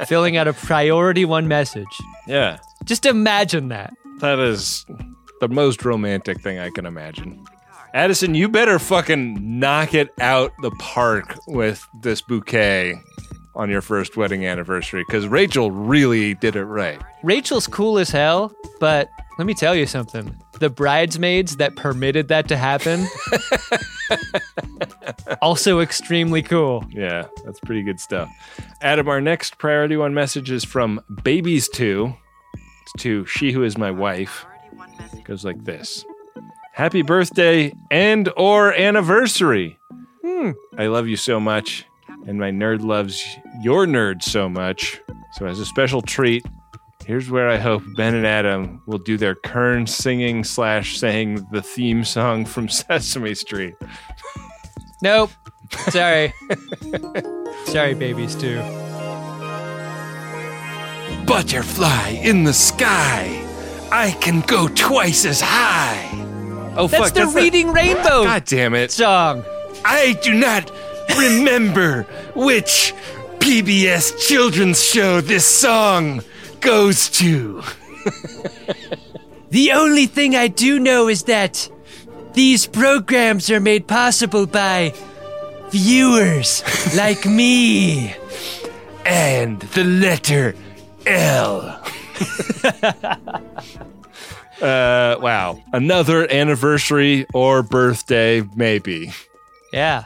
[0.08, 1.86] filling out a priority one message.
[2.28, 3.94] Yeah, Just imagine that.
[4.20, 4.86] that is
[5.42, 7.44] the most romantic thing I can imagine.
[7.94, 12.94] Addison, you better fucking knock it out the park with this bouquet
[13.56, 17.02] on your first wedding anniversary because Rachel really did it right.
[17.24, 19.10] Rachel's cool as hell, but
[19.40, 20.36] let me tell you something.
[20.60, 23.08] The bridesmaids that permitted that to happen,
[25.42, 26.86] also extremely cool.
[26.90, 28.30] Yeah, that's pretty good stuff.
[28.82, 32.14] Adam, our next priority one message is from Babies 2.
[32.54, 34.46] It's to She Who Is My Wife.
[35.14, 36.06] It goes like this.
[36.74, 39.78] Happy birthday and or anniversary.
[40.24, 40.52] Hmm.
[40.78, 41.86] I love you so much,
[42.26, 43.24] and my nerd loves
[43.62, 45.02] your nerd so much.
[45.34, 46.46] So as a special treat,
[47.06, 51.62] here's where I hope Ben and Adam will do their Kern singing slash saying the
[51.62, 53.76] theme song from Sesame Street.
[55.02, 55.32] Nope.
[55.90, 56.34] Sorry.
[57.66, 58.60] Sorry, babies, too.
[61.26, 63.46] Butterfly in the sky.
[63.92, 66.10] I can go twice as high.
[66.76, 67.14] Oh, That's fuck.
[67.14, 68.92] the that's Reading Rainbow God damn it.
[68.92, 69.44] song.
[69.86, 70.72] I do not
[71.18, 72.04] remember
[72.36, 72.94] which
[73.40, 76.22] PBS children's show this song
[76.62, 77.62] goes to.
[79.52, 81.68] The only thing I do know is that
[82.34, 84.94] these programs are made possible by
[85.70, 86.64] viewers
[86.96, 88.16] like me.
[89.06, 90.56] And the letter
[91.06, 91.84] L.
[94.62, 95.62] Uh, wow.
[95.72, 99.14] Another anniversary or birthday, maybe.
[99.72, 100.06] Yeah.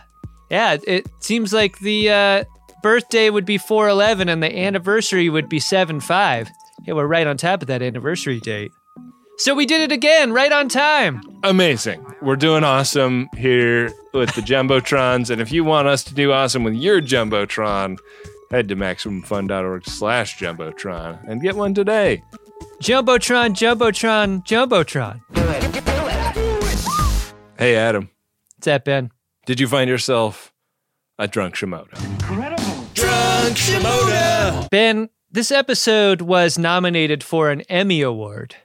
[0.52, 2.44] Yeah, it seems like the uh,
[2.84, 6.52] birthday would be 411 and the anniversary would be 75.
[6.86, 8.72] Yeah, we're right on top of that anniversary date.
[9.38, 11.22] So we did it again, right on time.
[11.44, 12.06] Amazing.
[12.22, 15.30] We're doing awesome here with the Jumbotrons.
[15.30, 17.98] And if you want us to do awesome with your Jumbotron,
[18.52, 22.24] head to MaximumFun.org slash Jumbotron and get one today.
[22.82, 25.22] Jumbotron, Jumbotron, Jumbotron.
[27.58, 28.10] Hey, Adam,
[28.58, 29.12] What's that, Ben?
[29.46, 30.54] did you find yourself
[31.18, 31.94] a drunk Shimoda?
[32.22, 32.86] Incredible.
[32.94, 34.70] Drunk Shimoda.
[34.70, 38.56] Ben, this episode was nominated for an Emmy Award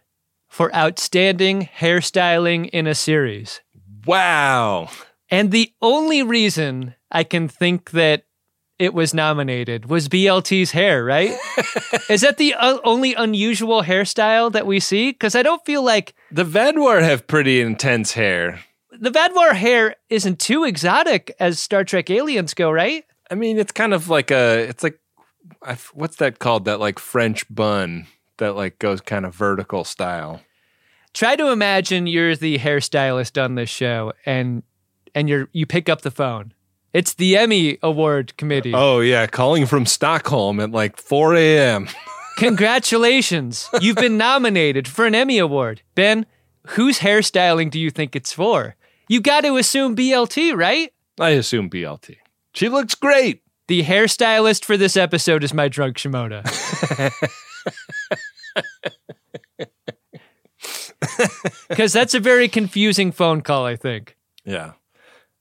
[0.48, 3.60] for Outstanding Hairstyling in a Series.
[4.06, 4.88] Wow.
[5.30, 8.24] And the only reason I can think that
[8.78, 11.36] it was nominated was BLT's hair, right?
[12.08, 15.10] Is that the uh, only unusual hairstyle that we see?
[15.10, 18.60] Because I don't feel like The Vaadwaur have pretty intense hair.
[18.92, 23.04] the Vaadwaur hair isn't too exotic as Star Trek aliens go, right?
[23.30, 24.98] I mean, it's kind of like a, it's like,
[25.92, 26.64] what's that called?
[26.66, 28.06] That like French bun
[28.38, 30.40] that like goes kind of vertical style.
[31.14, 34.62] Try to imagine you're the hairstylist on this show and
[35.14, 36.52] and you're you pick up the phone.
[36.94, 38.72] It's the Emmy Award committee.
[38.74, 39.26] Oh, yeah.
[39.26, 41.88] Calling from Stockholm at like 4 a.m.
[42.38, 43.68] Congratulations.
[43.80, 45.82] You've been nominated for an Emmy Award.
[45.94, 46.24] Ben,
[46.68, 48.74] whose hairstyling do you think it's for?
[49.06, 50.92] You got to assume BLT, right?
[51.20, 52.16] I assume BLT.
[52.54, 53.42] She looks great.
[53.66, 56.42] The hairstylist for this episode is my drunk Shimoda.
[61.68, 64.16] Because that's a very confusing phone call, I think.
[64.44, 64.72] Yeah.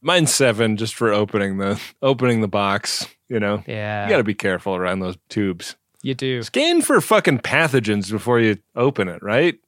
[0.02, 3.64] Mine's seven just for opening the opening the box, you know.
[3.66, 4.06] Yeah.
[4.06, 5.76] You gotta be careful around those tubes.
[6.04, 6.44] You do.
[6.44, 9.60] Scan for fucking pathogens before you open it, right?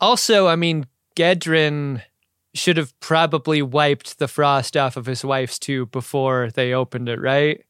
[0.00, 2.02] Also, I mean, Gedrin
[2.54, 7.20] should have probably wiped the frost off of his wife's tube before they opened it,
[7.20, 7.64] right?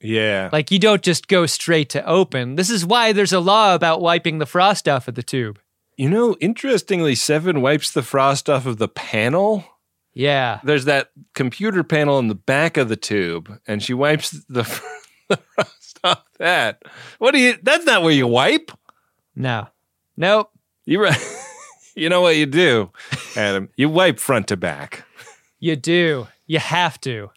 [0.00, 0.50] Yeah.
[0.52, 2.54] Like you don't just go straight to open.
[2.54, 5.58] This is why there's a law about wiping the frost off of the tube.
[5.96, 9.64] You know, interestingly, Seven wipes the frost off of the panel.
[10.14, 10.60] Yeah.
[10.62, 14.62] There's that computer panel in the back of the tube, and she wipes the,
[15.28, 16.82] the frost off that.
[17.18, 17.56] What do you?
[17.62, 18.70] That's not where you wipe.
[19.34, 19.68] No.
[20.16, 20.50] Nope.
[20.84, 21.18] You right.
[21.96, 22.90] you know what you do,
[23.36, 23.68] Adam?
[23.76, 25.04] You wipe front to back.
[25.58, 26.28] You do.
[26.46, 27.30] You have to.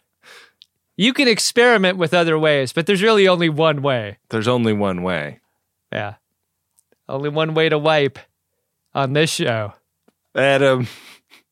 [0.96, 4.18] You can experiment with other ways, but there's really only one way.
[4.28, 5.40] There's only one way.
[5.90, 6.14] Yeah.
[7.08, 8.18] Only one way to wipe
[8.94, 9.74] on this show.
[10.34, 10.86] Adam,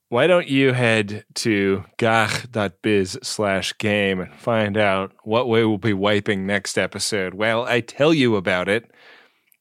[0.08, 5.92] why don't you head to gagh.biz slash game and find out what way we'll be
[5.92, 7.34] wiping next episode?
[7.34, 8.90] Well, I tell you about it.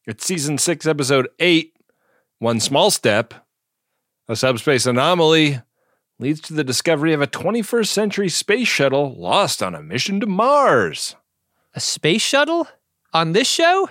[0.06, 1.74] It's season six, episode eight.
[2.40, 3.34] One small step,
[4.28, 5.62] a subspace anomaly
[6.20, 10.26] leads to the discovery of a 21st century space shuttle lost on a mission to
[10.28, 11.16] Mars.
[11.74, 12.68] A space shuttle?
[13.14, 13.90] On this show?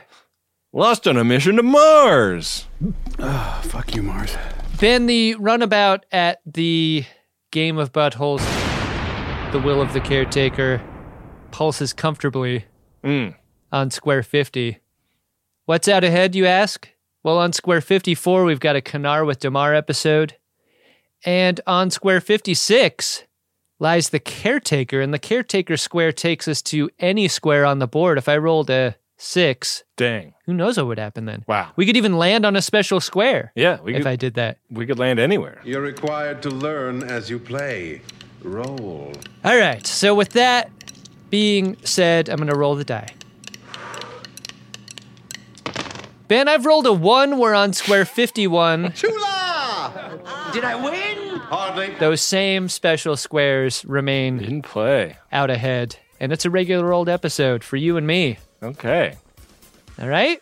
[0.73, 2.67] Lost on a mission to Mars.
[3.19, 4.37] Oh, fuck you, Mars.
[4.79, 7.05] Ben, the runabout at the
[7.51, 8.41] game of buttholes,
[9.53, 10.81] the will of the caretaker,
[11.51, 12.67] pulses comfortably
[13.03, 13.35] Mm.
[13.73, 14.79] on square 50.
[15.65, 16.89] What's out ahead, you ask?
[17.23, 20.37] Well, on square 54, we've got a Kanar with Damar episode.
[21.25, 23.25] And on square 56
[23.81, 28.19] lies the caretaker, and the caretaker square takes us to any square on the board.
[28.19, 30.35] If I rolled a six, Dang.
[30.47, 31.45] who knows what would happen then?
[31.49, 31.71] Wow.
[31.77, 33.53] We could even land on a special square.
[33.57, 34.59] Yeah, we if could, I did that.
[34.71, 35.61] we could land anywhere.
[35.65, 38.03] You're required to learn as you play.
[38.43, 39.13] Roll.
[39.45, 39.85] All right.
[39.87, 40.71] So with that
[41.31, 43.09] being said, I'm going to roll the die.
[46.29, 47.39] Ben, I've rolled a one.
[47.39, 48.93] We're on square 51.
[48.93, 49.48] Chula!
[50.53, 51.39] Did I win?
[51.41, 51.95] Hardly.
[51.99, 55.17] Those same special squares remain Didn't play.
[55.33, 55.97] out ahead.
[56.21, 58.39] And it's a regular old episode for you and me.
[58.63, 59.17] Okay.
[60.01, 60.41] All right?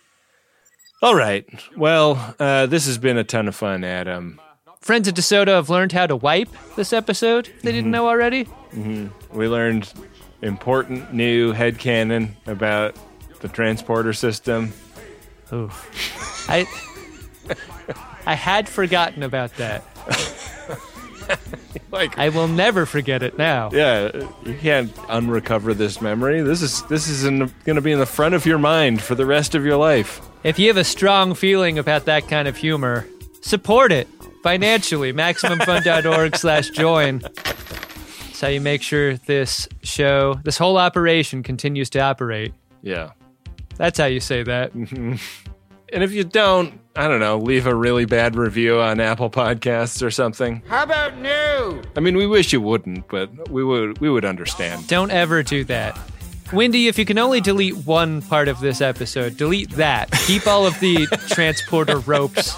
[1.03, 1.45] All right.
[1.77, 4.41] Well, uh, this has been a ton of fun, Adam.
[4.81, 7.51] Friends of DeSoto have learned how to wipe this episode.
[7.63, 8.45] They didn't know already.
[8.45, 9.93] hmm We learned
[10.43, 12.97] important new headcanon about
[13.41, 14.73] the transporter system.
[15.53, 16.47] Oof.
[16.49, 16.65] I
[18.27, 19.85] I had forgotten about that.
[21.93, 23.71] like I will never forget it now.
[23.73, 24.11] Yeah,
[24.45, 26.43] you can't unrecover this memory.
[26.43, 29.27] This is this is going to be in the front of your mind for the
[29.27, 30.21] rest of your life.
[30.43, 33.07] If you have a strong feeling about that kind of humor,
[33.41, 34.09] support it
[34.43, 35.13] financially.
[35.13, 37.19] MaximumFun.org slash join.
[37.19, 42.53] That's how you make sure this show, this whole operation continues to operate.
[42.83, 43.13] Yeah.
[43.77, 44.73] That's how you say that.
[45.93, 50.03] And if you don't, I don't know, leave a really bad review on Apple Podcasts
[50.03, 50.63] or something.
[50.67, 51.83] How about no?
[51.95, 54.87] I mean, we wish you wouldn't, but we would we would understand.
[54.89, 55.99] Don't ever do that.
[56.53, 60.11] Wendy, if you can only delete one part of this episode, delete that.
[60.27, 62.55] Keep all of the transporter ropes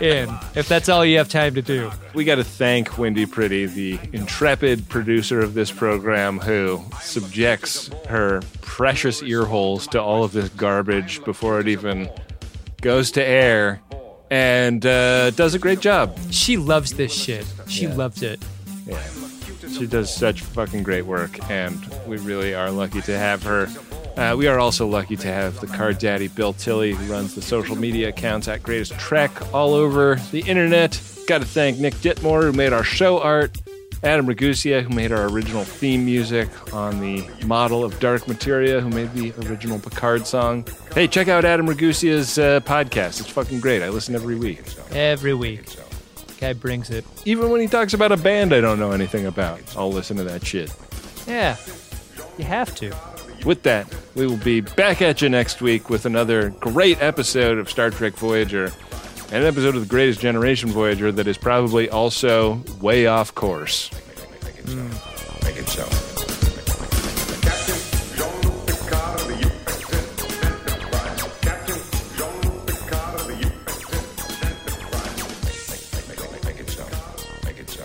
[0.00, 1.90] in, if that's all you have time to do.
[2.14, 8.42] We got to thank Wendy Pretty, the intrepid producer of this program, who subjects her
[8.60, 12.10] precious ear holes to all of this garbage before it even
[12.82, 13.80] goes to air,
[14.30, 16.16] and uh, does a great job.
[16.30, 17.46] She loves this shit.
[17.68, 17.94] She Yeah.
[17.94, 18.42] loves it.
[18.86, 18.98] Yeah.
[19.78, 23.68] She does such fucking great work, and we really are lucky to have her.
[24.16, 27.40] Uh, we are also lucky to have the card daddy Bill Tilley, who runs the
[27.40, 31.00] social media accounts at Greatest Trek all over the internet.
[31.26, 33.56] Got to thank Nick Ditmore, who made our show art,
[34.04, 38.88] Adam Ragusea, who made our original theme music on the model of Dark Materia, who
[38.90, 40.66] made the original Picard song.
[40.92, 43.20] Hey, check out Adam Ragusea's uh, podcast.
[43.20, 43.80] It's fucking great.
[43.80, 44.66] I listen every week.
[44.66, 44.82] So.
[44.90, 45.66] Every week.
[46.40, 47.04] Guy brings it.
[47.24, 50.24] Even when he talks about a band I don't know anything about, I'll listen to
[50.24, 50.74] that shit.
[51.28, 51.56] Yeah.
[52.38, 52.92] You have to.
[53.44, 57.70] With that, we will be back at you next week with another great episode of
[57.70, 58.72] Star Trek Voyager,
[59.32, 63.90] an episode of the Greatest Generation Voyager that is probably also way off course.
[64.44, 64.76] Make it so.
[65.42, 65.86] Make it so.
[77.44, 77.84] Make it so.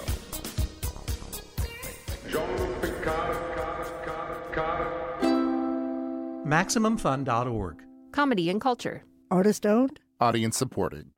[6.45, 7.84] MaximumFun.org.
[8.12, 9.04] Comedy and culture.
[9.32, 10.02] Artist owned?
[10.20, 11.10] Audience supported.